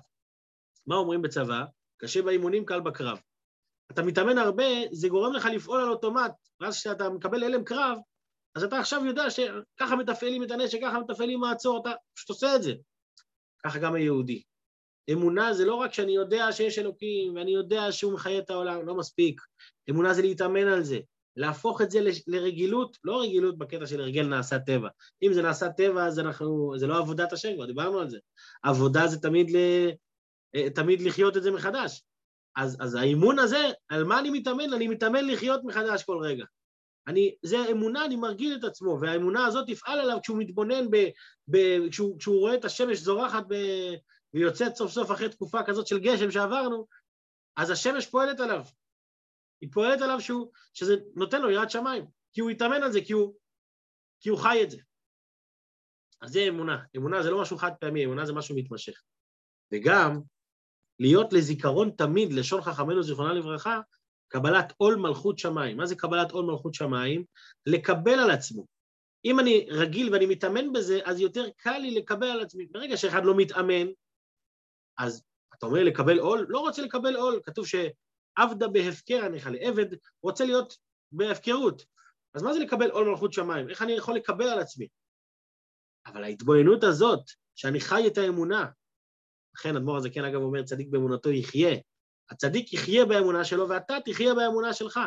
מה 0.87 0.97
אומרים 0.97 1.23
בצבא? 1.23 1.64
קשה 1.97 2.23
באימונים, 2.23 2.64
קל 2.64 2.81
בקרב. 2.81 3.19
אתה 3.92 4.03
מתאמן 4.03 4.38
הרבה, 4.38 4.64
זה 4.92 5.09
גורם 5.09 5.33
לך 5.33 5.49
לפעול 5.55 5.81
על 5.81 5.88
אוטומט, 5.88 6.33
ואז 6.61 6.77
כשאתה 6.77 7.11
מקבל 7.11 7.45
הלם 7.45 7.64
קרב, 7.64 7.99
אז 8.55 8.64
אתה 8.64 8.79
עכשיו 8.79 9.07
יודע 9.07 9.31
שככה 9.31 9.97
מתפעלים 9.97 10.42
את 10.42 10.51
הנשק, 10.51 10.79
ככה 10.83 11.01
מתפעלים 11.01 11.40
מעצור, 11.40 11.81
אתה 11.81 11.90
פשוט 12.14 12.29
עושה 12.29 12.57
את 12.57 12.62
זה. 12.62 12.73
ככה 13.64 13.79
גם 13.79 13.95
היהודי. 13.95 14.42
אמונה 15.12 15.55
זה 15.55 15.64
לא 15.64 15.75
רק 15.75 15.95
שאני 15.95 16.12
יודע 16.12 16.53
שיש 16.53 16.79
אלוקים 16.79 17.35
ואני 17.35 17.51
יודע 17.51 17.92
שהוא 17.92 18.12
מחיה 18.12 18.38
את 18.38 18.51
העולם, 18.51 18.87
לא 18.87 18.95
מספיק. 18.95 19.40
אמונה 19.90 20.14
זה 20.14 20.23
להתאמן 20.23 20.69
על 20.69 20.83
זה, 20.83 20.99
להפוך 21.37 21.83
את 21.83 21.90
זה 21.90 22.01
לרגילות, 22.27 22.97
לא 23.05 23.23
רגילות 23.23 23.59
בקטע 23.59 23.87
של 23.87 24.01
הרגל 24.01 24.27
נעשה 24.27 24.59
טבע. 24.59 24.88
אם 25.23 25.33
זה 25.33 25.42
נעשה 25.42 25.69
טבע, 25.69 26.07
אז 26.07 26.19
אנחנו, 26.19 26.75
זה 26.77 26.87
לא 26.87 26.99
עבודת 26.99 27.33
השם, 27.33 27.55
כבר 27.55 27.66
דיברנו 27.66 27.99
על 27.99 28.11
זה. 28.11 28.19
עבודה 28.62 29.07
זה 29.07 29.21
תמיד, 29.21 29.51
ל, 29.51 29.57
אה, 30.55 30.71
תמיד 30.71 31.01
לחיות 31.01 31.37
את 31.37 31.42
זה 31.42 31.51
מחדש. 31.51 32.03
אז, 32.57 32.77
אז 32.81 32.95
האימון 32.95 33.38
הזה, 33.38 33.71
על 33.88 34.05
מה 34.05 34.19
אני 34.19 34.31
מתאמן? 34.31 34.73
אני 34.73 34.88
מתאמן 34.88 35.27
לחיות 35.27 35.61
מחדש 35.64 36.05
כל 36.05 36.19
רגע. 36.23 36.45
אני, 37.07 37.35
זה 37.42 37.57
אמונה, 37.71 38.05
אני 38.05 38.16
מרגיל 38.16 38.57
את 38.59 38.64
עצמו, 38.64 38.99
והאמונה 39.01 39.47
הזאת 39.47 39.66
תפעל 39.71 40.01
עליו 40.01 40.19
כשהוא 40.23 40.38
מתבונן, 40.38 40.90
ב, 40.90 40.97
ב, 41.49 41.59
כשהוא, 41.90 42.19
כשהוא 42.19 42.40
רואה 42.40 42.55
את 42.55 42.64
השמש 42.64 42.99
זורחת 42.99 43.45
ב, 43.49 43.55
ויוצאת 44.35 44.77
סוף 44.77 44.92
סוף 44.92 45.11
אחרי 45.11 45.29
תקופה 45.29 45.62
כזאת 45.66 45.87
של 45.87 45.99
גשם 45.99 46.31
שעברנו, 46.31 46.87
אז 47.57 47.71
השמש 47.71 48.07
פועלת 48.07 48.40
עליו. 48.40 48.64
היא 49.61 49.69
פועלת 49.73 50.03
עליו 50.03 50.21
שהוא, 50.21 50.53
שזה 50.75 50.97
נותן 51.14 51.42
לו 51.42 51.51
יראת 51.51 51.71
שמיים, 51.71 52.07
כי 52.33 52.40
הוא 52.40 52.51
יתאמן 52.51 52.83
על 52.83 52.92
זה, 52.92 53.01
כי 53.05 53.12
הוא, 53.12 53.35
כי 54.21 54.29
הוא 54.29 54.38
חי 54.38 54.61
את 54.62 54.71
זה. 54.71 54.79
אז 56.21 56.31
זה 56.33 56.40
אמונה. 56.49 56.85
אמונה 56.97 57.23
זה 57.23 57.31
לא 57.31 57.42
משהו 57.42 57.59
חד 57.59 57.71
פעמי, 57.81 58.05
אמונה 58.05 58.27
זה 58.27 58.33
משהו 58.33 58.57
מתמשך. 58.57 59.03
וגם, 59.73 60.21
להיות 61.01 61.33
לזיכרון 61.33 61.90
תמיד, 61.90 62.33
לשון 62.33 62.62
חכמינו 62.62 63.03
זיכרונה 63.03 63.33
לברכה, 63.33 63.81
קבלת 64.29 64.73
עול 64.77 64.97
מלכות 64.97 65.39
שמיים. 65.39 65.77
מה 65.77 65.87
זה 65.87 65.97
קבלת 65.97 66.31
עול 66.31 66.45
מלכות 66.45 66.75
שמיים? 66.75 67.25
לקבל 67.67 68.19
על 68.19 68.31
עצמו. 68.31 68.67
אם 69.25 69.41
אני 69.41 69.67
רגיל 69.71 70.12
ואני 70.12 70.27
מתאמן 70.27 70.73
בזה, 70.73 71.01
אז 71.05 71.21
יותר 71.21 71.45
קל 71.57 71.79
לי 71.79 71.91
לקבל 71.91 72.27
על 72.27 72.41
עצמי. 72.41 72.67
ברגע 72.67 72.97
שאחד 72.97 73.25
לא 73.25 73.37
מתאמן, 73.37 73.87
אז 74.99 75.25
אתה 75.59 75.67
אומר 75.67 75.85
לקבל 75.85 76.19
עול? 76.19 76.47
לא 76.49 76.59
רוצה 76.59 76.83
לקבל 76.83 77.17
עול. 77.17 77.41
כתוב 77.45 77.67
שעבדה 77.67 78.69
בהפקר 78.69 79.25
הניחלה. 79.25 79.59
עבד 79.61 79.87
רוצה 80.23 80.45
להיות 80.45 80.77
בהפקרות. 81.12 81.85
אז 82.35 82.43
מה 82.43 82.53
זה 82.53 82.61
לקבל 82.61 82.91
עול 82.91 83.09
מלכות 83.09 83.33
שמיים? 83.33 83.69
איך 83.69 83.83
אני 83.83 83.93
יכול 83.93 84.15
לקבל 84.15 84.49
על 84.49 84.59
עצמי? 84.59 84.89
אבל 86.07 86.25
ההתבוננות 86.25 86.85
הזאת, 86.85 87.21
שאני 87.55 87.81
חי 87.81 88.07
את 88.07 88.19
האמונה, 88.19 88.67
לכן 89.55 89.77
אדמו"ר 89.77 89.97
הזקן 89.97 90.25
אגב 90.25 90.41
אומר, 90.41 90.62
צדיק 90.62 90.89
באמונתו 90.89 91.31
יחיה. 91.31 91.77
הצדיק 92.31 92.73
יחיה 92.73 93.05
באמונה 93.05 93.45
שלו 93.45 93.69
ואתה 93.69 93.97
תחיה 94.05 94.35
באמונה 94.35 94.73
שלך. 94.73 95.01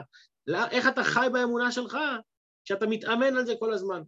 איך 0.71 0.87
אתה 0.87 1.03
חי 1.03 1.27
באמונה 1.33 1.71
שלך? 1.71 1.97
כשאתה 2.65 2.87
מתאמן 2.87 3.37
על 3.37 3.45
זה 3.45 3.53
כל 3.59 3.73
הזמן. 3.73 4.01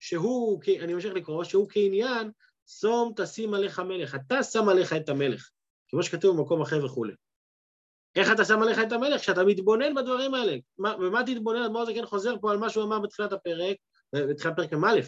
שהוא, 0.00 0.60
אני 0.80 0.94
ממשיך 0.94 1.14
לקרוא, 1.14 1.44
שהוא 1.44 1.68
כעניין, 1.70 2.30
שום 2.66 3.12
תשים 3.16 3.54
עליך 3.54 3.78
מלך. 3.78 4.14
אתה 4.14 4.42
שם 4.42 4.68
עליך 4.68 4.92
את 4.92 5.08
המלך, 5.08 5.50
כמו 5.88 6.02
שכתוב 6.02 6.36
במקום 6.36 6.62
אחר 6.62 6.84
וכולי. 6.84 7.12
איך 8.16 8.32
אתה 8.32 8.44
שם 8.44 8.62
עליך 8.62 8.78
את 8.78 8.92
המלך? 8.92 9.20
כשאתה 9.20 9.44
מתבונן 9.44 9.94
בדברים 9.94 10.34
האלה. 10.34 10.56
ומה 10.78 11.22
תתבונן? 11.26 11.62
אדמו"ר 11.62 11.82
הזקן 11.82 12.06
חוזר 12.06 12.34
פה 12.40 12.50
על 12.52 12.58
מה 12.58 12.70
שהוא 12.70 12.84
אמר 12.84 12.98
בתחילת 12.98 13.32
הפרק, 13.32 13.76
בתחילת 14.14 14.56
פרק 14.56 14.72
מ"א. 14.72 15.00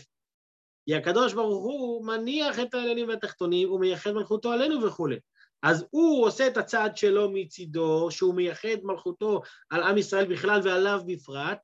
כי 0.87 0.95
הקדוש 0.95 1.33
ברוך 1.33 1.65
הוא 1.65 2.07
מניח 2.07 2.59
את 2.61 2.75
העליונים 2.75 3.09
והתחתונים, 3.09 3.73
ומייחד 3.73 4.13
מלכותו 4.13 4.53
עלינו 4.53 4.83
וכולי. 4.87 5.19
אז 5.63 5.85
הוא 5.91 6.27
עושה 6.27 6.47
את 6.47 6.57
הצעד 6.57 6.97
שלו 6.97 7.31
מצידו, 7.33 8.11
שהוא 8.11 8.35
מייחד 8.35 8.77
מלכותו 8.83 9.43
על 9.71 9.83
עם 9.83 9.99
ישראל 9.99 10.27
בכלל 10.33 10.61
ועליו 10.65 11.01
בפרט, 11.07 11.59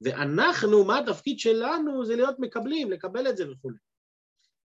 ואנחנו, 0.00 0.84
מה 0.84 0.98
התפקיד 0.98 1.38
שלנו? 1.38 2.04
זה 2.04 2.16
להיות 2.16 2.36
מקבלים, 2.38 2.90
לקבל 2.90 3.28
את 3.28 3.36
זה 3.36 3.50
וכולי. 3.50 3.76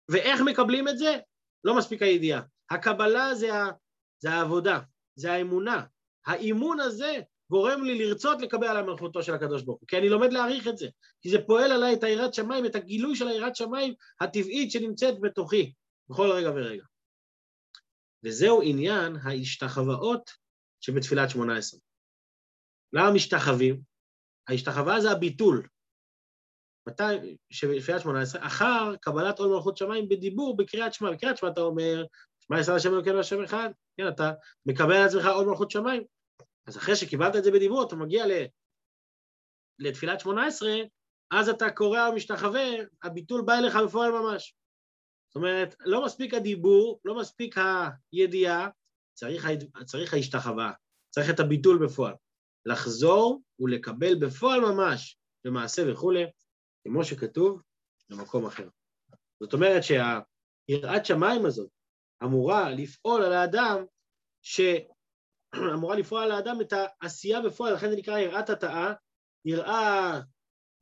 ואיך 0.09 0.41
מקבלים 0.41 0.89
את 0.89 0.99
זה? 0.99 1.19
לא 1.65 1.77
מספיק 1.77 2.03
הידיעה. 2.03 2.43
הקבלה 2.71 3.35
זה, 3.35 3.55
ה, 3.55 3.71
זה 4.19 4.31
העבודה, 4.31 4.81
זה 5.15 5.33
האמונה. 5.33 5.83
האימון 6.27 6.81
הזה 6.81 7.21
גורם 7.51 7.85
לי 7.85 7.99
לרצות 7.99 8.43
לקבל 8.43 8.67
על 8.67 8.77
המלכותו 8.77 9.23
של 9.23 9.35
הקדוש 9.35 9.63
ברוך 9.63 9.81
הוא, 9.81 9.89
כי 9.89 9.99
אני 9.99 10.09
לומד 10.09 10.33
להעריך 10.33 10.69
את 10.69 10.79
זה, 10.79 10.89
כי 11.21 11.31
זה 11.31 11.39
פועל 11.47 11.73
עליי 11.73 11.95
את 11.95 12.05
היראת 12.05 12.35
שמיים, 12.35 12.67
את 12.67 12.75
הגילוי 12.75 13.17
של 13.17 13.29
היראת 13.29 13.57
שמיים 13.57 13.95
הטבעית 14.21 14.71
שנמצאת 14.71 15.21
בתוכי, 15.21 15.73
בכל 16.09 16.31
רגע 16.33 16.51
ורגע. 16.51 16.85
וזהו 18.25 18.63
עניין 18.63 19.17
ההשתחוואות 19.23 20.31
שבתפילת 20.81 21.31
שמונה 21.31 21.57
עשרה. 21.57 21.81
למה 22.93 23.11
משתחווים? 23.11 23.83
ההשתחווה 24.49 25.01
זה 25.01 25.11
הביטול. 25.11 25.69
מתי? 26.89 27.37
שבתפילת 27.51 28.01
שמונה 28.01 28.23
עשרה, 28.23 28.47
אחר 28.47 28.97
קבלת 29.01 29.39
עול 29.39 29.55
מלכות 29.55 29.77
שמיים 29.77 30.09
בדיבור 30.09 30.57
בקריאת 30.57 30.95
שמע. 30.95 31.11
בקריאת 31.11 31.37
שמע 31.37 31.49
אתה 31.49 31.61
אומר, 31.61 32.05
שמע 32.41 32.61
ישראל 32.61 32.77
השם 32.77 32.95
אלוקינו 32.95 33.21
השם 33.21 33.45
אחד, 33.45 33.71
כן, 33.97 34.09
אתה 34.09 34.33
מקבל 34.67 34.95
על 34.95 35.07
עצמך 35.07 35.27
עול 35.27 35.47
מלכות 35.47 35.71
שמיים. 35.71 36.03
אז 36.67 36.77
אחרי 36.77 36.97
שקיבלת 36.97 37.37
את 37.37 37.45
זה 37.45 37.51
בדיבור, 37.51 37.87
אתה 37.87 37.97
מגיע 37.97 38.25
לתפילת 39.79 40.21
שמונה 40.21 40.47
עשרה, 40.47 40.75
אז 41.31 41.49
אתה 41.49 41.71
קורא 41.71 42.09
ומשתחווה, 42.09 42.67
הביטול 43.03 43.43
בא 43.43 43.55
אליך 43.59 43.77
בפועל 43.85 44.13
ממש. 44.13 44.55
זאת 45.29 45.37
אומרת, 45.37 45.75
לא 45.81 46.05
מספיק 46.05 46.35
הדיבור, 46.35 47.01
לא 47.05 47.19
מספיק 47.19 47.57
הידיעה, 48.13 48.69
צריך, 49.15 49.49
צריך 49.85 50.15
ההשתחווה, 50.15 50.73
צריך 51.11 51.31
את 51.31 51.41
הביטול 51.41 51.87
בפועל. 51.87 52.15
לחזור 52.67 53.43
ולקבל 53.61 54.15
בפועל 54.27 54.61
ממש, 54.61 55.19
במעשה 55.45 55.83
וכולי, 55.93 56.25
כמו 56.85 57.05
שכתוב 57.05 57.63
במקום 58.11 58.47
אחר. 58.47 58.69
זאת 59.43 59.53
אומרת 59.53 59.83
שהיראת 59.83 61.07
שמיים 61.07 61.47
הזאת 61.47 61.71
אמורה 62.25 62.71
לפעול 62.71 63.23
על 63.23 63.33
האדם, 63.33 63.85
שאמורה 64.43 65.97
לפעול 66.01 66.23
על 66.23 66.31
האדם 66.31 66.61
את 66.61 66.73
העשייה 66.73 67.41
בפועל, 67.41 67.75
לכן 67.75 67.91
זה 67.91 67.97
נקרא 67.97 68.19
יראת 68.19 68.51
התאה, 68.51 68.93
יראה, 69.45 70.21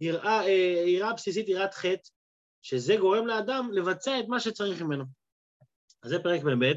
יראה, 0.00 0.40
אה, 0.44 0.84
יראה 0.86 1.12
בסיסית, 1.12 1.48
יראת 1.48 1.74
חטא, 1.74 2.10
שזה 2.68 2.96
גורם 2.96 3.26
לאדם 3.26 3.70
לבצע 3.72 4.20
את 4.20 4.28
מה 4.28 4.40
שצריך 4.40 4.82
ממנו. 4.82 5.04
אז 6.02 6.10
זה 6.10 6.18
פרק 6.18 6.44
מ"ב, 6.44 6.72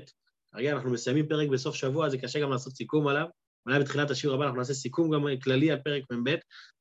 כרגע 0.52 0.72
אנחנו 0.72 0.92
מסיימים 0.92 1.28
פרק 1.28 1.50
בסוף 1.50 1.76
שבוע, 1.76 2.10
זה 2.10 2.18
קשה 2.18 2.40
גם 2.40 2.52
לעשות 2.52 2.74
סיכום 2.76 3.08
עליו, 3.08 3.26
אולי 3.66 3.80
בתחילת 3.80 4.12
השיעור 4.12 4.36
הבא 4.36 4.46
אנחנו 4.46 4.58
נעשה 4.58 4.74
סיכום 4.74 5.12
גם 5.12 5.24
כללי 5.44 5.72
על 5.72 5.80
פרק 5.80 6.04
מ"ב, 6.12 6.36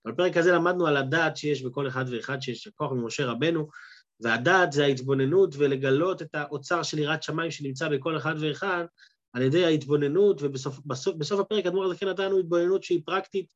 אבל 0.04 0.14
בפרק 0.14 0.36
הזה 0.36 0.52
למדנו 0.52 0.86
על 0.86 0.96
הדעת 0.96 1.36
שיש 1.36 1.62
בכל 1.62 1.88
אחד 1.88 2.04
ואחד, 2.10 2.42
שיש 2.42 2.68
כוח 2.68 2.92
ממשה 2.92 3.26
רבנו, 3.26 3.68
והדעת 4.20 4.72
זה 4.72 4.84
ההתבוננות 4.84 5.54
ולגלות 5.58 6.22
את 6.22 6.34
האוצר 6.34 6.82
של 6.82 6.98
יראת 6.98 7.22
שמיים 7.22 7.50
שנמצא 7.50 7.88
בכל 7.88 8.16
אחד 8.16 8.34
ואחד, 8.40 8.84
על 9.32 9.42
ידי 9.42 9.64
ההתבוננות, 9.64 10.42
ובסוף 10.42 10.78
בסוף, 10.86 11.16
בסוף 11.16 11.40
הפרק 11.40 11.66
אדמו"ר 11.66 11.84
הזה 11.84 11.96
כן 11.96 12.08
נתנו 12.08 12.38
התבוננות 12.38 12.82
שהיא 12.82 13.02
פרקטית 13.04 13.52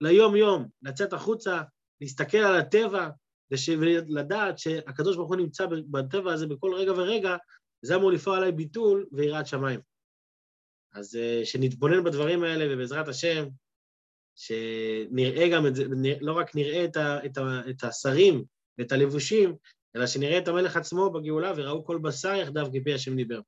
ליום-יום, 0.00 0.68
לצאת 0.82 1.12
החוצה, 1.12 1.62
להסתכל 2.00 2.38
על 2.38 2.56
הטבע, 2.56 3.08
ולדעת 3.50 4.58
שהקדוש 4.58 5.16
ברוך 5.16 5.28
הוא 5.28 5.36
נמצא 5.36 5.66
בטבע 5.90 6.32
הזה 6.32 6.46
בכל 6.46 6.74
רגע 6.74 6.92
ורגע, 6.92 7.36
זה 7.82 7.96
אמור 7.96 8.12
לפעול 8.12 8.36
עליי 8.36 8.52
ביטול 8.52 9.06
ויראת 9.12 9.46
שמיים. 9.46 9.80
אז 10.92 11.16
אה, 11.16 11.40
שנתבונן 11.44 12.04
בדברים 12.04 12.42
האלה, 12.42 12.74
ובעזרת 12.74 13.08
השם, 13.08 13.48
שנראה 14.36 15.48
גם 15.52 15.66
את 15.66 15.74
זה, 15.74 15.84
לא 16.20 16.32
רק 16.32 16.56
נראה 16.56 16.84
את, 16.84 16.96
ה, 16.96 17.26
את, 17.26 17.38
ה, 17.38 17.60
את 17.70 17.84
השרים 17.84 18.44
ואת 18.78 18.92
הלבושים, 18.92 19.56
אלא 19.96 20.06
שנראה 20.06 20.38
את 20.38 20.48
המלך 20.48 20.76
עצמו 20.76 21.10
בגאולה, 21.10 21.52
וראו 21.56 21.84
כל 21.84 21.98
בשר 21.98 22.34
יחדיו 22.34 22.66
כפי 22.72 22.94
השם 22.94 23.16
דיבר. 23.16 23.40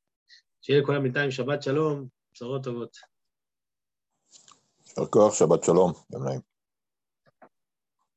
שיהיה 0.63 0.81
לכולם 0.81 1.03
בינתיים 1.03 1.31
שבת 1.31 1.63
שלום, 1.63 2.09
בשורות 2.33 2.65
טובות. 2.65 2.97
יישר 4.87 5.07
כוח, 5.07 5.35
שבת 5.35 5.65
שלום, 5.65 5.93
יום 6.13 6.25
נעים. 6.25 6.48